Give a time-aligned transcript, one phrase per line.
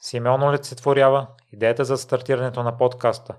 [0.00, 3.34] Симеон олицетворява идеята за стартирането на подкаста,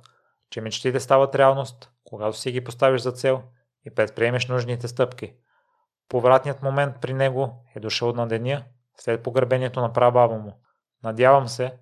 [0.50, 3.44] че мечтите стават реалност, когато си ги поставиш за цел
[3.86, 5.34] и предприемеш нужните стъпки.
[6.10, 8.64] Повратният момент при него е дошъл на деня
[8.98, 10.54] след погребението на прабаба му.
[11.04, 11.74] Надявам се,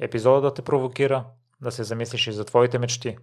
[0.00, 1.24] епизодът да те провокира
[1.60, 3.18] да се замислиш и за твоите мечти.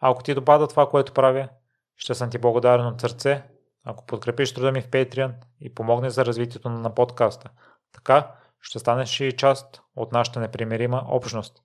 [0.00, 1.48] ако ти допада това, което правя,
[1.96, 3.42] ще съм ти благодарен от сърце,
[3.84, 7.50] ако подкрепиш труда ми в Patreon и помогнеш за развитието на подкаста.
[7.92, 8.30] Така
[8.60, 11.62] ще станеш и част от нашата непримирима общност.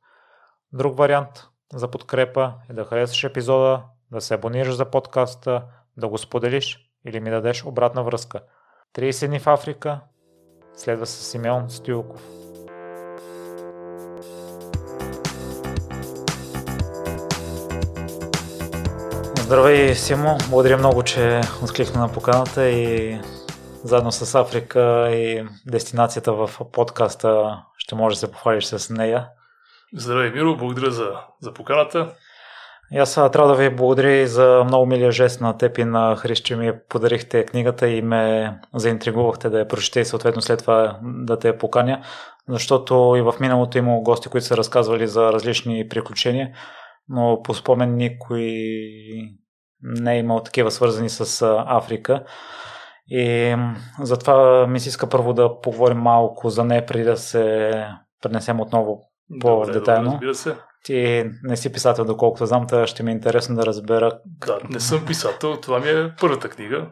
[0.73, 5.63] Друг вариант за подкрепа е да харесаш епизода, да се абонираш за подкаста,
[5.97, 8.39] да го споделиш или ми дадеш обратна връзка.
[8.95, 9.99] 30 дни в Африка
[10.73, 12.21] следва с Симеон Стюлков.
[19.49, 20.37] Здравей, Симо.
[20.49, 23.19] Благодаря много, че откликна на поканата и
[23.83, 29.27] заедно с Африка и дестинацията в подкаста ще може да се похвалиш с нея.
[29.95, 30.57] Здравей, Миро.
[30.57, 31.11] Благодаря за,
[31.41, 32.13] за поканата.
[32.91, 36.15] И аз трябва да ви благодаря и за много милия жест на теб и на
[36.15, 40.99] Хрис, че ми подарихте книгата и ме заинтригувахте да я прочете и съответно след това
[41.03, 42.03] да те я поканя,
[42.49, 46.49] защото и в миналото има гости, които са разказвали за различни приключения,
[47.07, 48.41] но по спомен никой
[49.83, 52.23] не е имал такива свързани с Африка.
[53.09, 53.55] И
[53.99, 57.71] затова ми се иска първо да поговорим малко за нея, преди да се
[58.21, 59.01] пренесем отново
[59.41, 60.11] по-детайлно.
[60.11, 60.55] Добре, се.
[60.83, 64.19] Ти не си писател, доколкото знам, та ще ми е интересно да разбера.
[64.25, 66.89] Да, не съм писател, това ми е първата книга.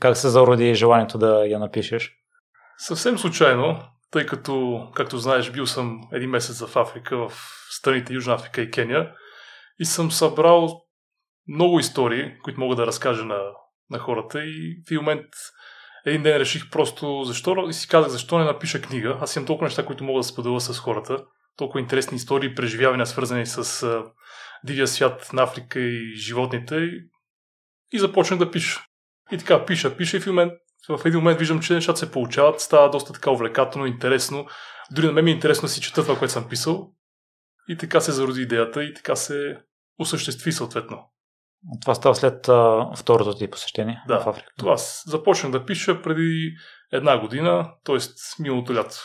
[0.00, 2.12] Как се зароди желанието да я напишеш?
[2.78, 7.32] Съвсем случайно, тъй като, както знаеш, бил съм един месец в Африка, в
[7.70, 9.10] страните Южна Африка и Кения
[9.78, 10.82] и съм събрал
[11.48, 13.38] много истории, които мога да разкажа на,
[13.90, 15.24] на хората и в един момент
[16.06, 19.18] един ден реших просто защо и си казах защо не напиша книга.
[19.20, 21.24] Аз имам толкова неща, които мога да споделя с хората
[21.58, 24.04] толкова интересни истории, преживявания, свързани с а,
[24.64, 26.76] дивия свят на Африка и животните.
[26.76, 27.10] И,
[27.92, 28.84] и започнах да пиша.
[29.32, 30.52] И така, пиша, пиша и в, момент,
[30.88, 34.46] в един момент виждам, че нещата се получават, става доста така увлекателно, интересно.
[34.90, 36.92] Дори на мен ми е интересно да си чета това, което съм писал.
[37.68, 39.58] И така се зароди идеята и така се
[39.98, 41.10] осъществи съответно.
[41.80, 44.48] Това става след а, второто ти посещение да, в Африка.
[44.58, 44.76] Това
[45.06, 46.52] започнах да пиша преди
[46.92, 47.96] една година, т.е.
[48.42, 48.96] миналото лято.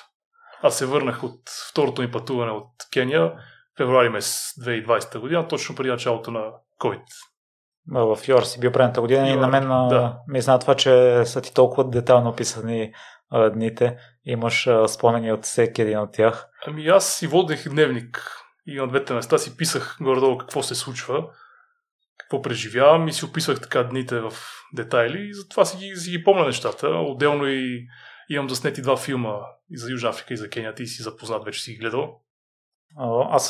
[0.61, 3.33] Аз се върнах от второто ми пътуване от Кения,
[3.77, 6.41] февруари месец 2020 година, точно преди началото на
[6.79, 7.03] COVID.
[7.87, 10.17] В Йор си бил предната година Йор, и на мен да.
[10.27, 12.93] ми знае това, че са ти толкова детално описани
[13.31, 13.97] а, дните.
[14.25, 16.47] Имаш а, спомени от всеки един от тях.
[16.67, 18.31] Ами аз си водех дневник
[18.67, 21.23] и на двете места си писах горе-долу какво се случва,
[22.33, 24.33] какво преживявам и си описвах така дните в
[24.75, 26.87] детайли и затова си ги, си ги помня нещата.
[26.87, 27.87] Отделно и
[28.29, 29.33] Имам заснети два филма
[29.69, 30.75] и за Южна Африка и за Кения.
[30.75, 32.19] Ти си запознат, вече си ги гледал.
[33.29, 33.49] Аз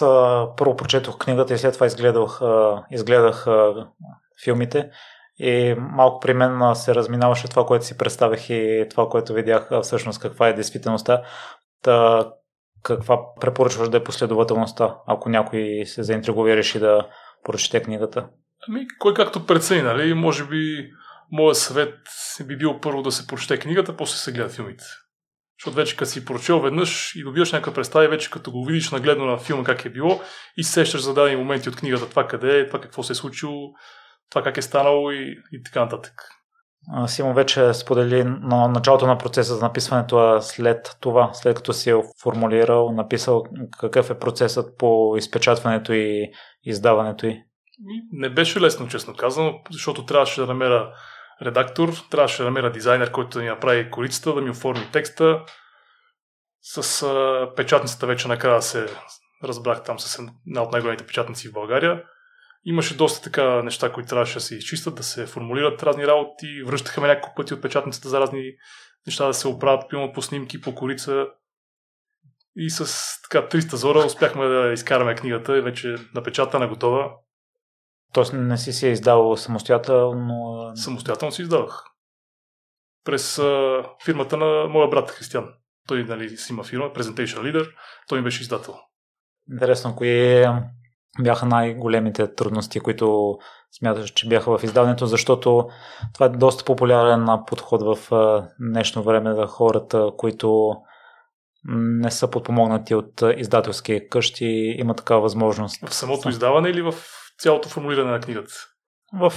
[0.57, 2.41] първо прочетох книгата и след това изгледах,
[2.91, 3.47] изгледах
[4.43, 4.89] филмите.
[5.37, 10.21] И малко при мен се разминаваше това, което си представях и това, което видях всъщност
[10.21, 11.21] каква е действителността.
[11.81, 12.27] Та,
[12.83, 17.07] каква препоръчваш да е последователността, ако някой се заинтригува и реши да
[17.43, 18.29] прочете книгата?
[18.69, 20.13] Ами, кой както прецени, нали?
[20.13, 20.89] Може би
[21.31, 21.95] моят съвет
[22.45, 24.83] би бил първо да се прочете книгата, после се гледа филмите.
[25.59, 29.25] Защото вече като си прочел веднъж и добиваш някаква представа, вече като го видиш нагледно
[29.25, 30.21] на филма как е било
[30.57, 33.71] и сещаш за дадени моменти от книгата, това къде е, това какво се е случило,
[34.29, 36.13] това как е станало и, и така нататък.
[37.07, 41.95] Симо вече сподели на началото на процеса за написването, след това, след като си е
[42.21, 43.43] формулирал, написал
[43.79, 46.31] какъв е процесът по изпечатването и
[46.63, 47.43] издаването й?
[48.11, 50.93] Не беше лесно, честно казано, защото трябваше да намеря
[51.41, 55.45] редактор, трябваше да намеря дизайнер, който да ми направи корицата, да ми оформи текста.
[56.61, 58.87] С а, печатницата вече накрая се
[59.43, 62.03] разбрах там с една от най-големите печатници в България.
[62.65, 66.63] Имаше доста така неща, които трябваше да се изчистят, да се формулират разни работи.
[66.65, 68.51] Връщаха ме няколко пъти от печатницата за разни
[69.07, 71.25] неща да се оправят, пилно по снимки, по корица.
[72.55, 77.11] И с така 300 зора успяхме да изкараме книгата, вече напечатана, готова.
[78.13, 80.71] Тоест не си си издал самостоятелно?
[80.75, 81.83] Самостоятелно си издавах.
[83.05, 85.49] През а, фирмата на моя брат Християн.
[85.87, 87.69] Той нали, си има фирма, Presentation Leader.
[88.07, 88.75] Той ми беше издател.
[89.51, 90.45] Интересно, кои
[91.19, 93.37] бяха най-големите трудности, които
[93.71, 95.69] смяташ, че бяха в издаването, защото
[96.13, 97.97] това е доста популярен подход в
[98.59, 100.75] днешно време за хората, които
[101.65, 105.89] не са подпомогнати от издателски къщи, има такава възможност.
[105.89, 106.93] В самото издаване или в
[107.37, 108.53] цялото формулиране на книгата?
[109.13, 109.33] В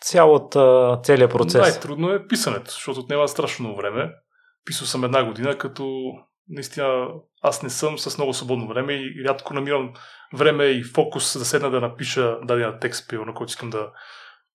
[0.00, 1.60] цялата, целият процес.
[1.60, 4.12] Най-трудно е писането, защото отнема страшно време.
[4.64, 6.12] Писал съм една година, като
[6.48, 7.06] наистина
[7.42, 9.92] аз не съм с много свободно време и рядко намирам
[10.34, 13.90] време и фокус да седна да напиша даден текст, на който искам да,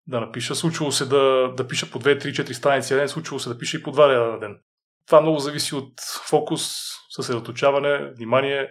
[0.07, 0.55] да напиша.
[0.55, 3.57] Случвало се да, да пиша по 2, 3, 4 страници на ден, случвало се да
[3.57, 4.59] пиша и по 2 реда на ден.
[5.05, 5.93] Това много зависи от
[6.29, 6.77] фокус,
[7.09, 8.69] съсредоточаване, внимание.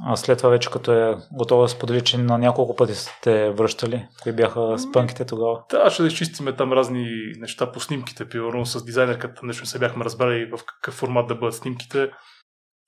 [0.00, 4.08] А след това вече като е готова да сподели, че на няколко пъти сте връщали,
[4.22, 5.62] кои бяха спънките тогава?
[5.70, 7.06] Да, ще да изчистиме там разни
[7.38, 8.28] неща по снимките.
[8.28, 12.10] Примерно с дизайнерката нещо се бяхме разбрали в какъв формат да бъдат снимките.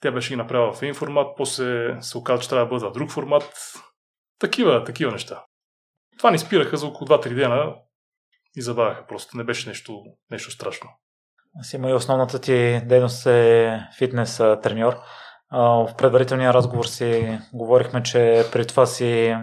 [0.01, 2.93] Тя беше ги направила в един формат, после се оказа, че трябва да бъдат в
[2.93, 3.73] друг формат.
[4.39, 5.45] Такива, такива неща.
[6.19, 7.75] Това ни спираха за около 2-3 дена
[8.57, 9.37] и забавяха просто.
[9.37, 10.91] Не беше нещо, нещо страшно.
[11.63, 14.95] Сима и основната ти дейност е фитнес треньор.
[15.55, 19.37] В предварителния разговор си говорихме, че при това си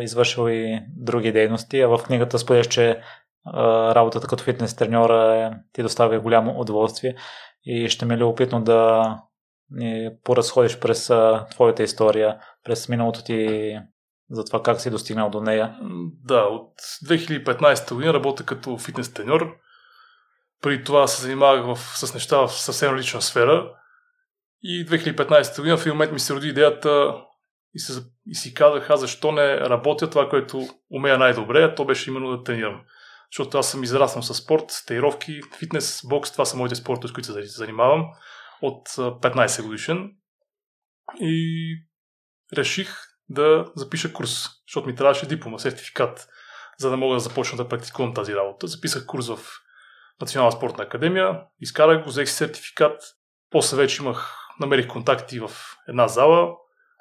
[0.00, 3.00] извършил и други дейности, а в книгата споделяш, че
[3.94, 7.14] работата като фитнес треньор е, ти доставя голямо удоволствие
[7.64, 9.04] и ще ми е любопитно да
[9.70, 11.12] ни поразходиш през
[11.50, 13.78] твоята история, през миналото ти
[14.30, 15.76] за това как си достигнал до нея.
[16.24, 16.72] Да, от
[17.06, 19.56] 2015 година работя като фитнес треньор.
[20.62, 23.70] Преди това се занимавах в, с неща в съвсем лична сфера.
[24.66, 27.14] И 2015 година в един момент ми се роди идеята
[27.74, 31.84] и, се, и си казах, аз защо не работя това, което умея най-добре, а то
[31.84, 32.82] беше именно да тренирам.
[33.32, 37.26] Защото аз съм израснал с спорт, тренировки, фитнес, бокс, това са моите спортове, с които
[37.26, 38.04] се занимавам
[38.62, 40.10] от 15 годишен.
[41.20, 41.76] И
[42.56, 42.88] реших
[43.28, 46.28] да запиша курс, защото ми трябваше диплома, сертификат,
[46.78, 48.66] за да мога да започна да практикувам тази работа.
[48.66, 49.38] Записах курс в
[50.20, 53.02] Национална спортна академия, изкарах го, взех сертификат,
[53.50, 55.50] после вече имах, намерих контакти в
[55.88, 56.56] една зала,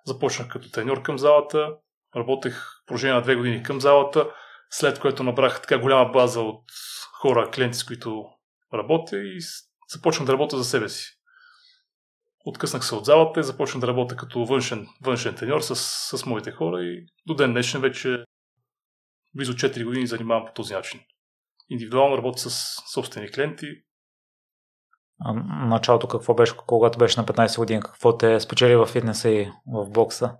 [0.05, 1.75] започнах като треньор към залата,
[2.15, 4.29] работех в продължение на две години към залата,
[4.69, 6.63] след което набрах така голяма база от
[7.21, 8.25] хора, клиенти, с които
[8.73, 9.39] работя и
[9.89, 11.19] започнах да работя за себе си.
[12.45, 15.75] Откъснах се от залата и започнах да работя като външен, външен треньор с,
[16.17, 18.23] с моите хора и до ден днешен вече
[19.35, 21.01] близо 4 години занимавам по този начин.
[21.69, 23.67] Индивидуално работя с собствени клиенти.
[25.49, 27.81] Началото какво беше, когато беше на 15 години?
[27.81, 30.35] Какво те спечели в фитнеса и в бокса?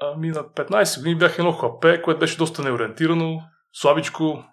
[0.00, 3.42] Ами на 15 години бях едно хапе, което беше доста неориентирано,
[3.72, 4.44] слабичко.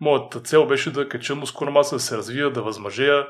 [0.00, 3.26] Моята цел беше да кача мускулна маса, да се развия, да възмъжея,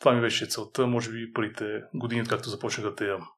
[0.00, 1.64] това ми беше целта, може би първите
[1.94, 3.28] години, както започнах да те ям.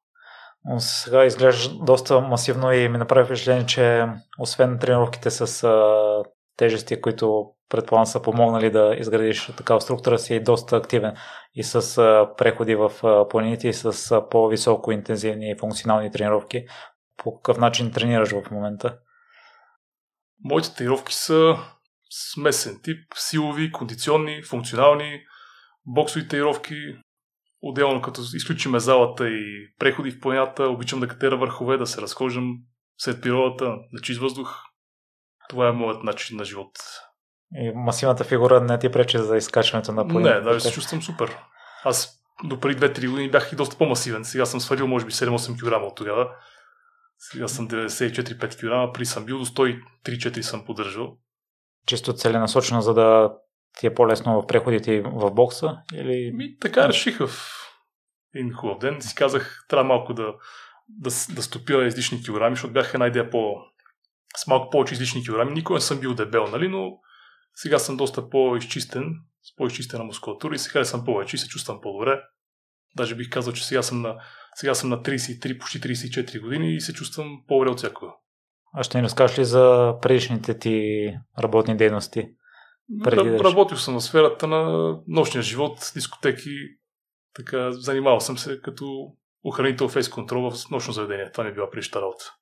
[0.79, 4.05] Сега изглежда доста масивно и ми направи впечатление, че
[4.39, 6.23] освен тренировките с а,
[6.57, 11.15] тежести, които предполагам са помогнали да изградиш такава структура, си е доста активен
[11.53, 11.95] и с
[12.37, 12.91] преходи в
[13.29, 16.65] планините и с по-високо интензивни функционални тренировки.
[17.17, 18.97] По какъв начин тренираш в момента?
[20.43, 21.57] Моите тренировки са
[22.09, 25.19] смесен тип, силови, кондиционни, функционални,
[25.85, 26.75] боксови тренировки,
[27.61, 32.57] отделно като изключиме залата и преходи в планината, обичам да катера върхове, да се разхождам
[32.97, 34.66] след природата, на чист въздух.
[35.49, 36.71] Това е моят начин на живот.
[37.55, 40.35] И масивната фигура не ти пречи за изкачването на планината?
[40.35, 41.37] Не, даже се чувствам супер.
[41.83, 44.25] Аз до преди 2-3 години бях и доста по-масивен.
[44.25, 46.29] Сега съм свалил може би 7-8 кг от тогава.
[47.19, 51.17] Сега съм 94-5 кг, при съм бил до 103-4 съм поддържал.
[51.87, 53.33] Чисто целенасочено, за да
[53.79, 55.77] ти е по-лесно в преходите в бокса?
[55.93, 56.31] Или...
[56.33, 57.29] Ми, така реших в
[58.35, 59.01] един хубав ден.
[59.01, 60.33] Си казах, трябва малко да,
[60.89, 63.55] да, да стопя излишни килограми, защото бях една идея по,
[64.37, 65.53] с малко повече излишни килограми.
[65.53, 66.91] Никой не съм бил дебел, нали, но
[67.53, 72.21] сега съм доста по-изчистен, с по-изчистена мускулатура и сега съм повече и се чувствам по-добре.
[72.95, 74.15] Даже бих казал, че сега съм на,
[74.55, 78.11] сега съм на 33, почти 34 години и се чувствам по-добре от всякога.
[78.73, 81.07] А ще ни разкажеш ли за предишните ти
[81.39, 82.29] работни дейности?
[83.03, 86.49] Преди да Работил съм в сферата на нощния живот, дискотеки,
[87.33, 91.31] така, занимавал съм се като охранител фейс контрол в нощно заведение.
[91.31, 92.33] Това ми е била предишната работа.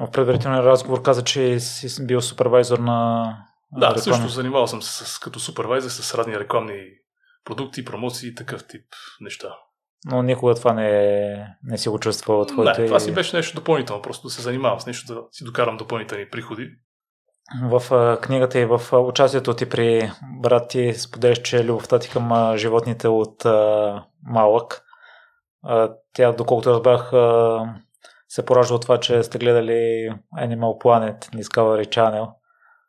[0.00, 3.28] В предварителния разговор каза, че си бил супервайзор на
[3.72, 4.02] Да, реклами.
[4.02, 6.84] също занимавал съм се с, като супервайзор с радни рекламни
[7.44, 8.84] продукти, промоции и такъв тип
[9.20, 9.48] неща.
[10.06, 10.90] Но никога това не,
[11.32, 14.42] е, не си го чувствал от Не, това си беше нещо допълнително, просто да се
[14.42, 16.70] занимавам с нещо, да си докарам допълнителни приходи
[17.62, 20.10] в книгата и в участието ти при
[20.40, 23.44] брат ти споделяш, че любовта ти към животните от
[24.22, 24.82] малък.
[26.12, 27.10] Тя, доколкото разбрах,
[28.34, 32.32] се поражда от това, че сте гледали Animal Planet, Discovery Channel.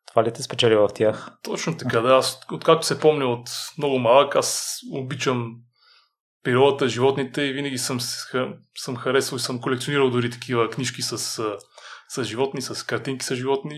[0.07, 1.31] Това ли те спечели в тях?
[1.43, 2.15] Точно така, да.
[2.15, 5.55] Аз, откакто се помня от много малък, аз обичам
[6.43, 7.99] природата, животните и винаги съм,
[8.77, 11.17] съм харесвал и съм колекционирал дори такива книжки с,
[12.07, 13.77] с животни, с картинки с животни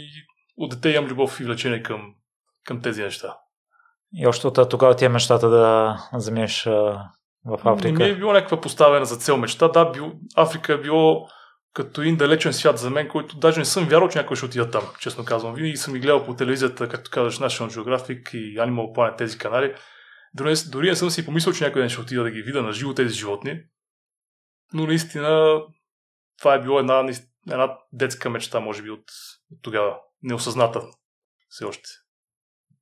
[0.57, 2.01] от дете имам любов и влечение към,
[2.65, 3.37] към тези неща.
[4.13, 6.63] И още от тогава ти е мечтата да заминеш
[7.45, 7.99] в Африка?
[7.99, 9.67] Не ми е било някаква поставена за цел мечта.
[9.67, 11.27] Да, бил, Африка е било
[11.73, 14.71] като един далечен свят за мен, който даже не съм вярвал, че някой ще отида
[14.71, 15.55] там, честно казвам.
[15.55, 19.75] Винаги съм ги гледал по телевизията, както казваш, National Geographic и Animal Planet, тези канали.
[20.33, 22.71] Дори, дори не съм си помислил, че някой ден ще отида да ги видя на
[22.71, 23.61] живо тези животни.
[24.73, 25.61] Но наистина
[26.37, 27.09] това е било една,
[27.51, 29.03] една детска мечта, може би, от,
[29.51, 29.97] от тогава.
[30.23, 30.81] Неосъзната
[31.49, 31.89] все още.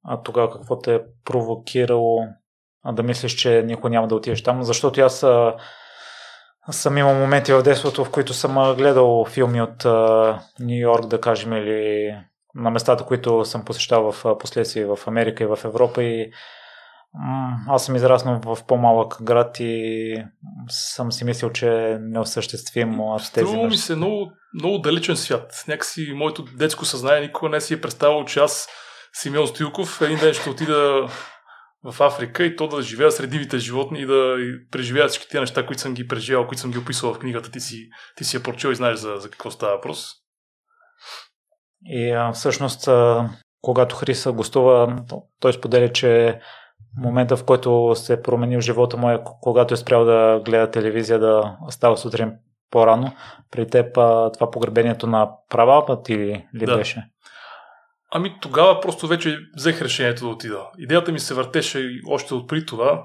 [0.03, 2.27] А тогава какво те е провокирало
[2.93, 4.63] да мислиш, че никой няма да отидеш там?
[4.63, 5.25] Защото аз
[6.71, 9.85] съм имал моменти в детството, в които съм гледал филми от
[10.59, 12.11] Нью Йорк, да кажем, или
[12.55, 16.31] на местата, които съм посещавал в последствие в Америка и в Европа и
[17.67, 20.15] аз съм израснал в по-малък град и
[20.69, 25.63] съм си мислил, че е неосъществимо с тези Струва ми се много, много далечен свят.
[25.67, 28.67] Някакси моето детско съзнание никога не си е представил, че аз
[29.13, 31.07] Симеон Стоилков един ден ще отида
[31.91, 34.35] в Африка и то да живея сред дивите животни и да
[34.71, 37.51] преживея всички тези неща, които съм ги преживял, които съм ги описал в книгата.
[37.51, 40.09] Ти си, ти си я прочел и знаеш за, за какво става въпрос.
[41.85, 43.29] И а, всъщност, а,
[43.61, 45.03] когато Хриса гостува,
[45.39, 46.39] той споделя, че
[46.97, 51.19] момента, в който се е променил живота му е когато е спрял да гледа телевизия,
[51.19, 52.33] да става сутрин
[52.71, 53.11] по-рано.
[53.51, 53.93] При теб
[54.33, 56.77] това погребението на права път или ли да.
[56.77, 57.03] беше?
[58.11, 60.69] Ами тогава просто вече взех решението да отида.
[60.77, 63.03] Идеята ми се въртеше още от при това,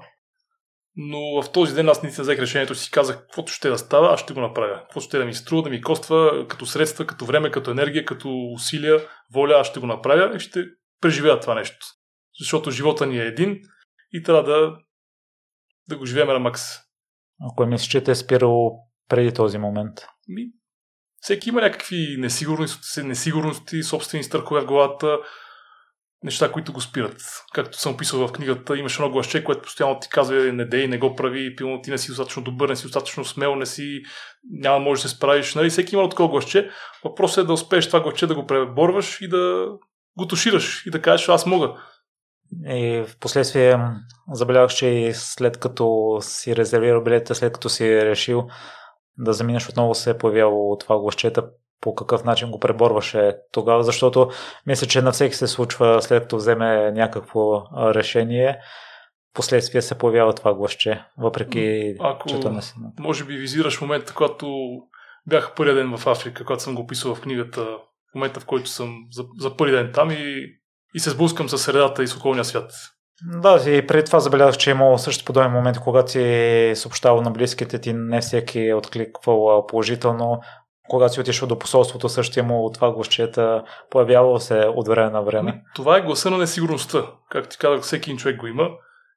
[0.95, 4.19] но в този ден аз не взех решението си казах, каквото ще да става, аз
[4.19, 4.81] ще го направя.
[4.81, 8.29] Каквото ще да ми струва, да ми коства като средства, като време, като енергия, като
[8.53, 8.99] усилия,
[9.33, 10.65] воля, аз ще го направя и ще
[11.01, 11.85] преживея това нещо.
[12.39, 13.59] Защото живота ни е един
[14.13, 14.77] и трябва да,
[15.87, 16.61] да го живеем на макс.
[17.51, 18.71] Ако мислиш, че те е спирало
[19.07, 19.93] преди този момент?
[20.27, 20.47] Ми,
[21.21, 25.17] всеки има някакви несигурности, несигурности собствени страхове в главата,
[26.23, 27.21] неща, които го спират.
[27.53, 30.97] Както съм описал в книгата, имаш едно гласче, което постоянно ти казва не дей, не
[30.97, 34.01] го прави, пилно ти не си достатъчно добър, не си достатъчно смел, не си,
[34.51, 35.55] няма да можеш да се справиш.
[35.55, 35.69] Нали?
[35.69, 36.69] Всеки има такова гласче.
[37.03, 39.67] Въпросът е да успееш това гласче да го преборваш и да
[40.17, 41.73] го тушираш и да кажеш, аз мога.
[42.67, 43.77] И в последствие
[44.31, 48.47] забелязах, че след като си резервирал билета, след като си решил
[49.17, 51.49] да заминеш отново се е появяло това гласчета,
[51.81, 54.29] по какъв начин го преборваше тогава, защото
[54.65, 58.59] мисля, че на всеки се случва след като вземе някакво решение,
[59.33, 62.73] последствие се появява това гласче, въпреки Ако, не си.
[62.99, 64.67] Може би визираш момента, когато
[65.27, 67.61] бях първия ден в Африка, когато съм го описал в книгата,
[68.11, 70.45] в момента в който съм за, за първи ден там и
[70.93, 72.71] и се сблъскам с средата и с околния свят.
[73.25, 77.31] Да, и преди това забелязах, че е имало също подобен момент, когато си съобщавал на
[77.31, 80.41] близките ти, не всеки е откликвал положително.
[80.89, 85.21] Когато си отишъл до посолството, също е имало това гласчета, появявало се от време на
[85.21, 85.51] време.
[85.51, 87.05] Ами, това е гласа на несигурността.
[87.29, 88.69] Както ти казах, всеки човек го има.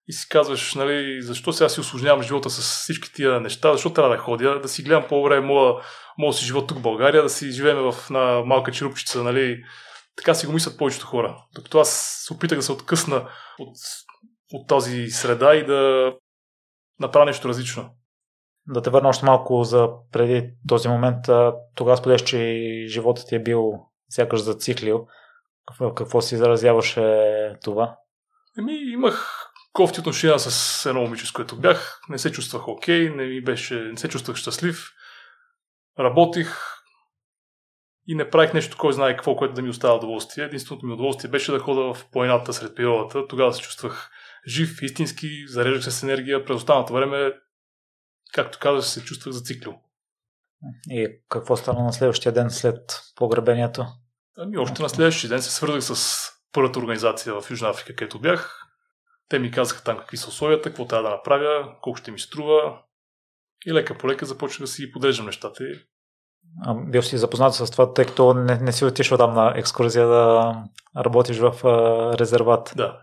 [0.08, 4.10] И си казваш, нали, защо сега си осложнявам живота с всички тия неща, защо трябва
[4.10, 5.74] да ходя, да си гледам по-време моя,
[6.18, 9.62] моя си живот тук в България, да си живеем в една малка черупчица, нали,
[10.16, 11.44] така си го мислят повечето хора.
[11.54, 13.28] Докато аз се опитах да се откъсна
[13.58, 13.76] от,
[14.52, 16.12] от тази среда и да
[17.00, 17.90] направя нещо различно.
[18.66, 21.24] Да те върна още малко за преди този момент.
[21.74, 23.72] Тогава споделяш, че животът ти е бил
[24.08, 25.06] сякаш зациклил.
[25.96, 27.96] Какво, си изразяваше това?
[28.58, 32.00] Еми, имах кофти отношения с едно момиче, с което бях.
[32.08, 34.90] Не се чувствах окей, не, ми беше, не се чувствах щастлив.
[35.98, 36.73] Работих,
[38.06, 40.44] и не правих нещо, кой знае какво, което да ми остава удоволствие.
[40.44, 43.26] Единственото ми удоволствие беше да хода в планината сред природата.
[43.26, 44.10] Тогава се чувствах
[44.48, 46.44] жив, истински, зареждах се с енергия.
[46.44, 47.32] През останалото време,
[48.32, 49.74] както казах, се чувствах зациклил.
[50.90, 53.86] И какво стана на следващия ден след погребението?
[54.38, 58.60] Ами още на следващия ден се свързах с първата организация в Южна Африка, където бях.
[59.28, 62.82] Те ми казаха там какви са условията, какво трябва да направя, колко ще ми струва.
[63.66, 65.64] И лека по лека започнах да си подреждам нещата
[66.86, 70.54] бил си запознат с това, тъй като не, не си отишъл там на екскурзия да
[70.96, 72.72] работиш в а, резерват.
[72.76, 73.00] Да.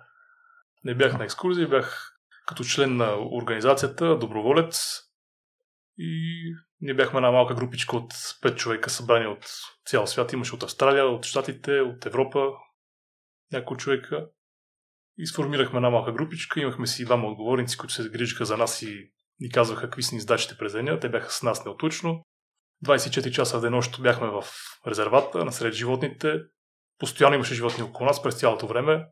[0.84, 2.12] Не бях на екскурзия, бях
[2.48, 5.02] като член на организацията, доброволец
[5.98, 9.46] и ние бяхме една малка групичка от 5 човека събрани от
[9.86, 10.34] цял свят.
[10.34, 12.48] Имаше от Австралия, от Штатите, от Европа
[13.52, 14.28] няколко човека.
[15.18, 16.60] И сформирахме една малка групичка.
[16.60, 20.22] Имахме си двама отговорници, които се грижиха за нас и ни казваха какви са ни
[20.22, 21.00] задачите през деня.
[21.00, 22.26] Те бяха с нас неотлучно.
[22.86, 24.44] 24 часа в денощ бяхме в
[24.88, 26.34] резервата, насред животните.
[27.00, 29.06] Постоянно имаше животни около нас през цялото време,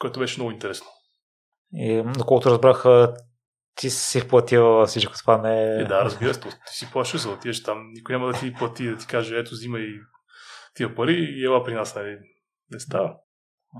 [0.00, 0.86] което беше много интересно.
[1.72, 2.84] И доколкото разбрах,
[3.74, 5.84] ти си платил всичко това, не е...
[5.84, 7.90] да, разбира се, ти си плащаш за да отидеш там.
[7.92, 9.86] Никой няма да ти плати, да ти каже, ето, взимай
[10.74, 12.18] тия пари и ела при нас, нали?
[12.70, 13.16] Не става.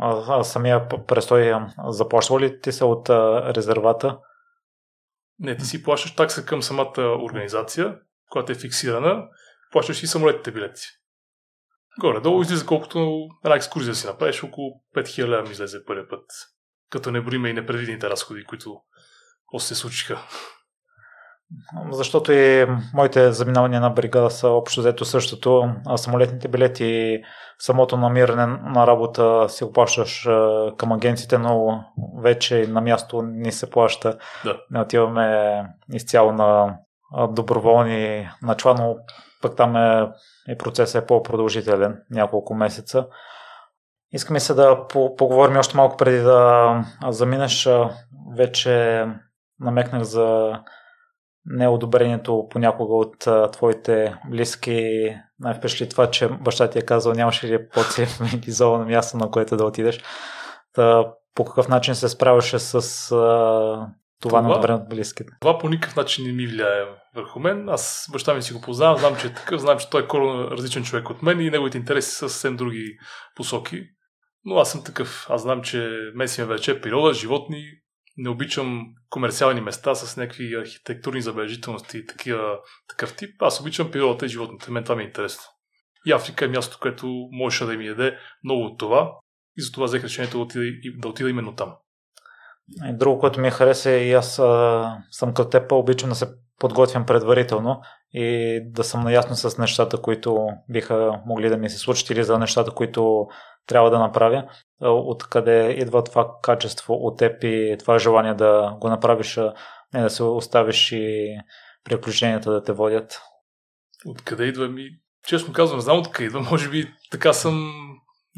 [0.00, 1.54] А, а самия престой
[1.88, 4.18] заплащал ли ти се от а, резервата?
[5.38, 7.98] Не, ти си плащаш такса към самата организация,
[8.30, 9.22] която е фиксирана,
[9.72, 10.82] плащаш и самолетните билети.
[12.00, 16.24] Горе-долу излиза колкото една екскурзия си направиш, около 5000 лева ми излезе първият път.
[16.90, 18.80] Като не броиме и непредвидените разходи, които
[19.52, 20.18] после се случиха.
[21.90, 25.74] Защото и моите заминавания на бригада са общо взето същото.
[25.86, 27.22] А самолетните билети
[27.58, 30.28] самото намиране на работа си оплащаш
[30.76, 31.84] към агенциите, но
[32.22, 34.18] вече на място ни се плаща.
[34.44, 34.60] Да.
[34.70, 35.60] Не отиваме
[35.92, 36.76] изцяло на
[37.30, 38.96] доброволни начала, но
[39.42, 40.10] пък там е,
[40.48, 43.06] и процесът е по-продължителен, няколко месеца.
[44.12, 47.68] Искаме се да поговорим още малко преди да заминеш.
[48.36, 49.06] Вече
[49.60, 50.58] намекнах за
[51.46, 55.10] неодобрението понякога от твоите близки.
[55.38, 60.00] Най-впечатли това, че баща ти е казал нямаше ли по-цивилизовано място, на което да отидеш.
[60.72, 63.88] Та, по какъв начин се справяше с а,
[64.28, 65.32] това, това на от близките?
[65.40, 67.68] Това по никакъв начин не ми влияе върху мен.
[67.68, 70.50] Аз баща ми си го познавам, знам, че е такъв, знам, че той е коренно
[70.50, 72.96] различен човек от мен и неговите интереси са съвсем други
[73.36, 73.82] посоки.
[74.44, 75.26] Но аз съм такъв.
[75.30, 77.64] Аз знам, че месим вече природа, животни,
[78.16, 83.42] не обичам комерциални места с някакви архитектурни забележителности и такива, такъв тип.
[83.42, 84.70] Аз обичам природата и животните.
[84.70, 85.44] Мен това ми е интересно.
[86.06, 89.12] И Африка е място, което можеше да ми яде много от това.
[89.58, 90.64] И затова взех решението да отида,
[90.98, 91.74] да отида именно там.
[92.92, 96.26] Друго, което ми хареса е и аз а, съм като теб, обичам да се
[96.58, 97.80] подготвям предварително
[98.12, 102.38] и да съм наясно с нещата, които биха могли да ми се случат или за
[102.38, 103.26] нещата, които
[103.66, 104.48] трябва да направя.
[104.80, 109.40] Откъде идва това качество от теб и това желание да го направиш,
[109.94, 111.36] не да се оставиш и
[111.84, 113.20] приключенията да те водят?
[114.06, 114.90] Откъде идва ми?
[115.26, 116.40] Честно казвам, знам откъде идва.
[116.40, 117.72] Може би така съм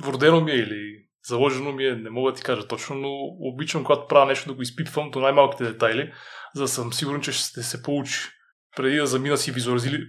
[0.05, 3.09] вродено ми е или заложено ми е, не мога да ти кажа точно, но
[3.41, 6.13] обичам, когато правя нещо, да го изпитвам до най-малките детайли,
[6.55, 8.19] за да съм сигурен, че ще се получи
[8.77, 9.53] преди да замина си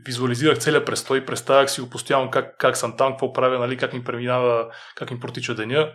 [0.06, 3.94] визуализирах целият престой, представях си го постоянно как, как съм там, какво правя, нали, как
[3.94, 5.94] ми преминава, как ми протича деня.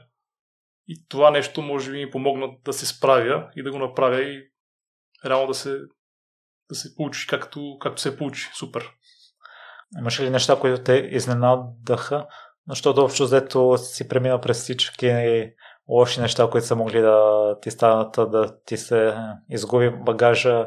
[0.88, 4.42] И това нещо може би ми помогна да се справя и да го направя и
[5.24, 5.78] реално да се,
[6.68, 8.50] да се получи както, както се получи.
[8.54, 8.90] Супер.
[9.98, 12.26] Имаше ли неща, които те изненадаха?
[12.68, 15.52] Защото общо взето си премина през всички
[15.88, 19.16] лоши неща, които са могли да ти станат, да ти се
[19.50, 20.66] изгуби багажа,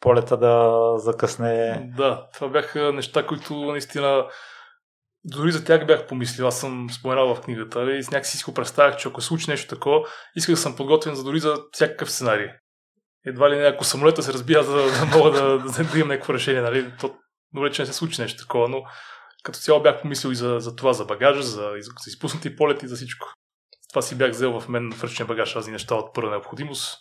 [0.00, 1.82] полета да закъсне.
[1.96, 4.26] Да, това бяха неща, които наистина
[5.24, 6.46] дори за тях бях помислил.
[6.46, 9.50] Аз съм споменал в книгата и с някакси си го представях, че ако се случи
[9.50, 12.48] нещо такова, исках да съм подготвен за дори за всякакъв сценарий.
[13.26, 16.34] Едва ли не, ако самолета се разбия, за да, мога да, да, да имам някакво
[16.34, 16.92] решение, нали?
[17.00, 17.14] То,
[17.54, 18.82] добре, че не се случи нещо такова, но
[19.44, 22.96] като цяло бях помислил и за, за това, за багажа, за, за изпуснати полети, за
[22.96, 23.28] всичко.
[23.88, 26.98] Това си бях взел в мен в ръчния багаж разни неща от първа необходимост.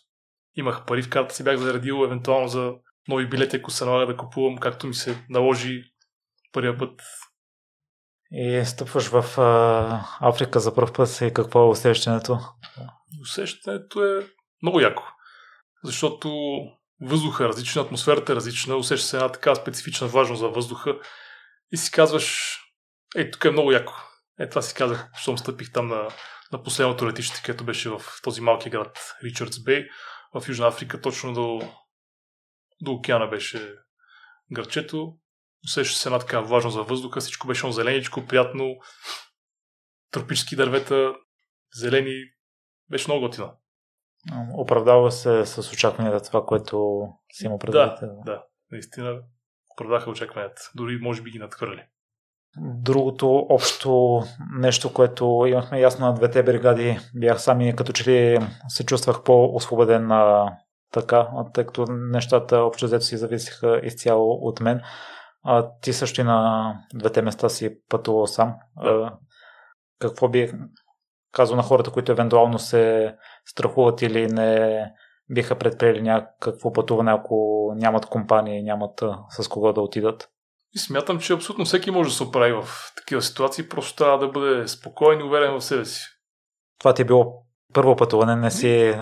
[0.55, 2.73] Имах пари в карта, си бях заредил евентуално за
[3.07, 5.83] нови билети, ако се налага да купувам, както ми се наложи
[6.51, 7.01] първия път.
[8.31, 12.39] И стъпваш в а, Африка за първ път и какво е усещането?
[13.21, 14.27] Усещането е
[14.61, 15.03] много яко.
[15.83, 16.31] Защото
[17.01, 20.99] въздуха е различен, атмосферата е различна, усеща се една така специфична важност за въздуха
[21.71, 22.57] и си казваш,
[23.15, 23.93] ей, тук е много яко.
[24.39, 26.07] Е, това си казах, щом стъпих там на,
[26.51, 29.87] на последното летище, където беше в този малки град Ричардс Бей,
[30.33, 31.61] в Южна Африка, точно до
[32.81, 33.75] до океана беше
[34.51, 35.17] гърчето.
[35.65, 38.75] Усещаше се една така важно за въздуха, всичко беше зеленичко, приятно,
[40.11, 41.13] тропически дървета,
[41.75, 42.23] зелени,
[42.89, 43.59] беше много готино.
[44.57, 47.73] Оправдава се с очакванията това, което си има предвид.
[47.73, 49.21] Да, да, наистина
[49.73, 50.61] оправдаха очакванията.
[50.75, 51.83] Дори може би ги надхвърли.
[52.57, 54.21] Другото общо
[54.59, 60.11] нещо, което имахме ясно на двете бригади, бях сами като че ли се чувствах по-освободен
[60.91, 64.81] така, тъй като нещата общо взето си зависиха изцяло от мен.
[65.43, 68.55] А, ти също и на двете места си пътувал сам.
[68.77, 69.13] А,
[69.99, 70.51] какво би
[71.31, 74.85] казал на хората, които евентуално се страхуват или не
[75.29, 80.29] биха предприели някакво пътуване, ако нямат компания и нямат с кого да отидат?
[80.75, 84.27] И смятам, че абсолютно всеки може да се оправи в такива ситуации, просто трябва да
[84.27, 86.05] бъде спокоен и уверен в себе си.
[86.79, 88.95] Това ти е било първо пътуване, не си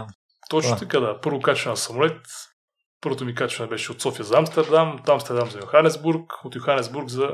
[0.49, 1.19] точно така, да.
[1.21, 2.21] Първо качване на самолет.
[3.01, 7.29] Първото ми качване беше от София за Амстердам, от Амстердам за Йоханесбург, от Йоханесбург за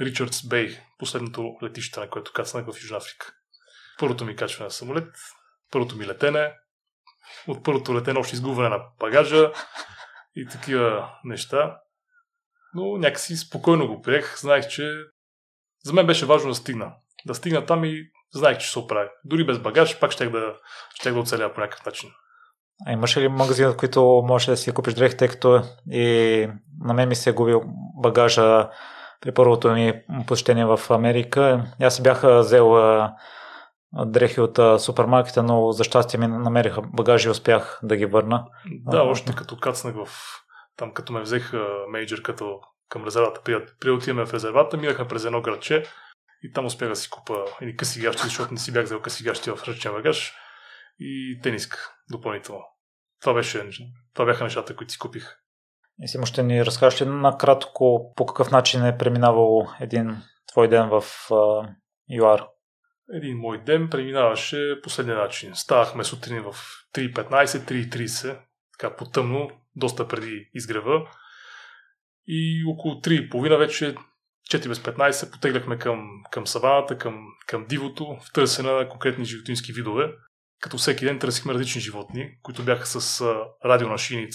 [0.00, 3.32] Ричардс Бей, последното летище, на което кацнах в Южна Африка.
[3.98, 5.08] Първото ми качване на самолет,
[5.70, 6.52] първото ми летене,
[7.48, 9.52] от първото летене още изгубване на багажа
[10.36, 11.76] и такива неща.
[12.74, 14.38] Но някакси спокойно го приех.
[14.38, 14.94] Знаех, че
[15.84, 16.92] за мен беше важно да стигна.
[17.26, 19.08] Да стигна там и знаех, че ще се оправи.
[19.24, 20.54] Дори без багаж, пак щях да,
[20.94, 22.10] щях да оцеля по някакъв начин.
[22.86, 26.48] А имаш ли магазин, в които можеш да си купиш дрехи, тъй като и
[26.80, 27.62] на мен ми се е губил
[28.02, 28.68] багажа
[29.20, 31.64] при първото ми посещение в Америка.
[31.80, 32.74] Аз си бях взел
[33.92, 38.46] дрехи от супермаркета, но за щастие ми намериха багажи и успях да ги върна.
[38.66, 40.08] Да, още като кацнах в...
[40.76, 41.52] Там като ме взех
[41.88, 43.40] мейджор като към резервата.
[43.44, 45.84] При, при отиваме в резервата, минахме през едно градче
[46.42, 49.24] и там успях да си купа и къси гащи, защото не си бях взел къси
[49.24, 50.34] гащи в ръчен багаж
[50.98, 51.78] и тениска
[52.10, 52.64] допълнително.
[53.20, 53.68] Това, беше,
[54.14, 55.36] това бяха нещата, които си купих.
[56.02, 60.88] И си ще ни разкажеш ли накратко по какъв начин е преминавал един твой ден
[60.88, 61.74] в uh,
[62.08, 62.46] ЮАР?
[63.12, 65.54] Един мой ден преминаваше последния начин.
[65.54, 66.54] Ставахме сутрин в
[66.94, 68.40] 3.15, 3.30,
[68.78, 71.08] така потъмно, доста преди изгрева.
[72.26, 73.94] И около 3.30 вече
[74.50, 79.72] 4 без 15 потегляхме към, към саваната, към, към дивото, в търсене на конкретни животински
[79.72, 80.12] видове.
[80.60, 83.44] Като всеки ден търсихме различни животни, които бяха с а,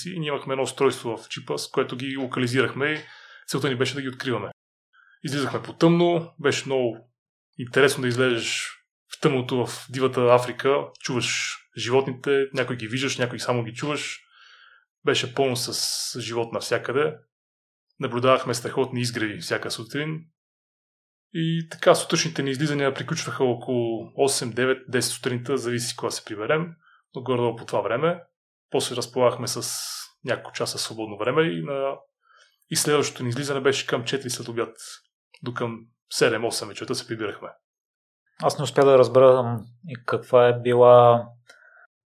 [0.05, 2.99] и ние имахме едно устройство в чипа, с което ги локализирахме и
[3.47, 4.49] целта ни беше да ги откриваме.
[5.23, 7.12] Излизахме по тъмно, беше много
[7.57, 8.71] интересно да излезеш
[9.13, 14.19] в тъмното в дивата Африка, чуваш животните, някой ги виждаш, някой само ги чуваш.
[15.05, 17.15] Беше пълно с живот навсякъде.
[17.99, 20.25] Наблюдавахме страхотни изгреви всяка сутрин.
[21.33, 26.75] И така сутрешните ни излизания приключваха около 8, 9, 10 сутринта, зависи кога се приберем,
[27.15, 28.21] но горе по това време.
[28.69, 29.71] После разполагахме с
[30.23, 31.95] няколко часа свободно време и, на...
[32.69, 34.77] и следващото ни излизане беше към 4 след обяд
[35.43, 35.79] до към
[36.19, 37.47] 7-8 вечерта се прибирахме.
[38.43, 41.25] Аз не успя да разбера и каква е била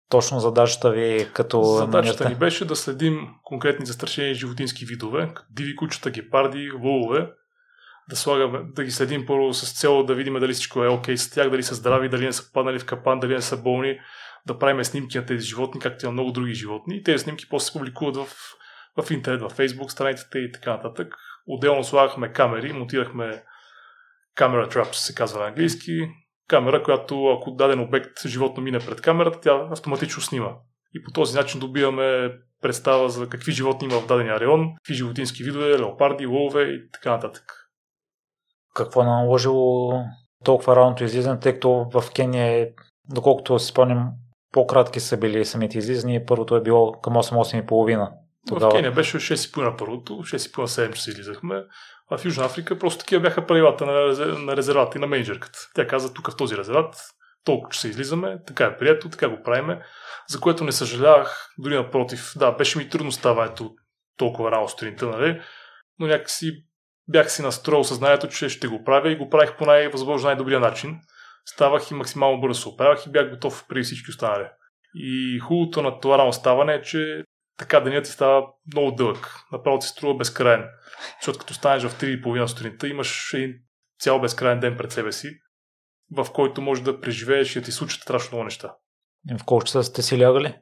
[0.08, 6.10] точно задачата ви като Задачата ни беше да следим конкретни застрашени животински видове, диви кучета,
[6.10, 7.30] гепарди, волове,
[8.08, 11.18] да, слагаме, да ги следим първо с цел да видим дали всичко е окей okay
[11.18, 13.98] с тях, дали са здрави, дали не са паднали в капан, дали не са болни,
[14.46, 16.96] да правим снимки на тези животни, както и на много други животни.
[16.96, 18.26] И тези снимки после се публикуват в,
[19.02, 21.14] в интернет, в Facebook, страниците и така нататък.
[21.46, 23.42] Отделно слагахме камери, монтирахме
[24.34, 26.08] камера traps се казва на английски.
[26.48, 30.50] Камера, която ако даден обект животно мине пред камерата, тя автоматично снима.
[30.94, 35.44] И по този начин добиваме представа за какви животни има в дадения район, какви животински
[35.44, 37.52] видове, леопарди, лове и така нататък.
[38.74, 39.92] Какво е наложило
[40.44, 42.68] толкова ранното излизане, тъй като в Кения,
[43.14, 44.10] доколкото си спомням,
[44.52, 46.26] по-кратки са били самите излизания.
[46.26, 48.10] Първото е било към 8-8.30.
[48.48, 48.70] Тогава...
[48.70, 51.64] В Кения беше 6.30 на първото, 6.30-7 часа излизахме.
[52.10, 53.92] А в Южна Африка просто такива бяха правилата на,
[54.38, 55.58] на резервата и на менеджерката.
[55.74, 56.94] Тя каза, тук в този резерват
[57.44, 59.82] толкова че се излизаме, така е прието, така го правиме,
[60.28, 62.32] за което не съжалявах, дори напротив.
[62.36, 63.74] Да, беше ми трудно ставането
[64.16, 65.42] толкова рано сутринта, нали?
[65.98, 66.64] но някакси
[67.08, 70.98] бях си настроил съзнанието, че ще го правя и го правих по най-възможно най-добрия начин.
[71.46, 74.46] Ставах и максимално бързо се оправях и бях готов преди всички останали.
[74.94, 77.24] И хубавото на това рано ставане е, че
[77.60, 79.34] така денят ти става много дълъг.
[79.52, 80.64] Направо ти струва безкрайен.
[81.20, 83.54] Защото като станеш в 3.30 сутринта, имаш един
[84.00, 85.30] цял безкрайен ден пред себе си,
[86.16, 88.74] в който можеш да преживееш и да ти случат страшно много неща.
[89.30, 90.56] И в колко часа сте си лягали?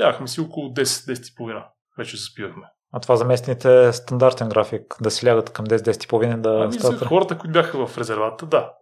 [0.00, 1.64] Лягахме си около 10-10.30.
[1.98, 2.62] Вече заспивахме.
[2.92, 7.04] А това за местните е стандартен график, да си лягат към 10-10.30 да ами стават...
[7.04, 8.72] хората, които бяха в резервата, да.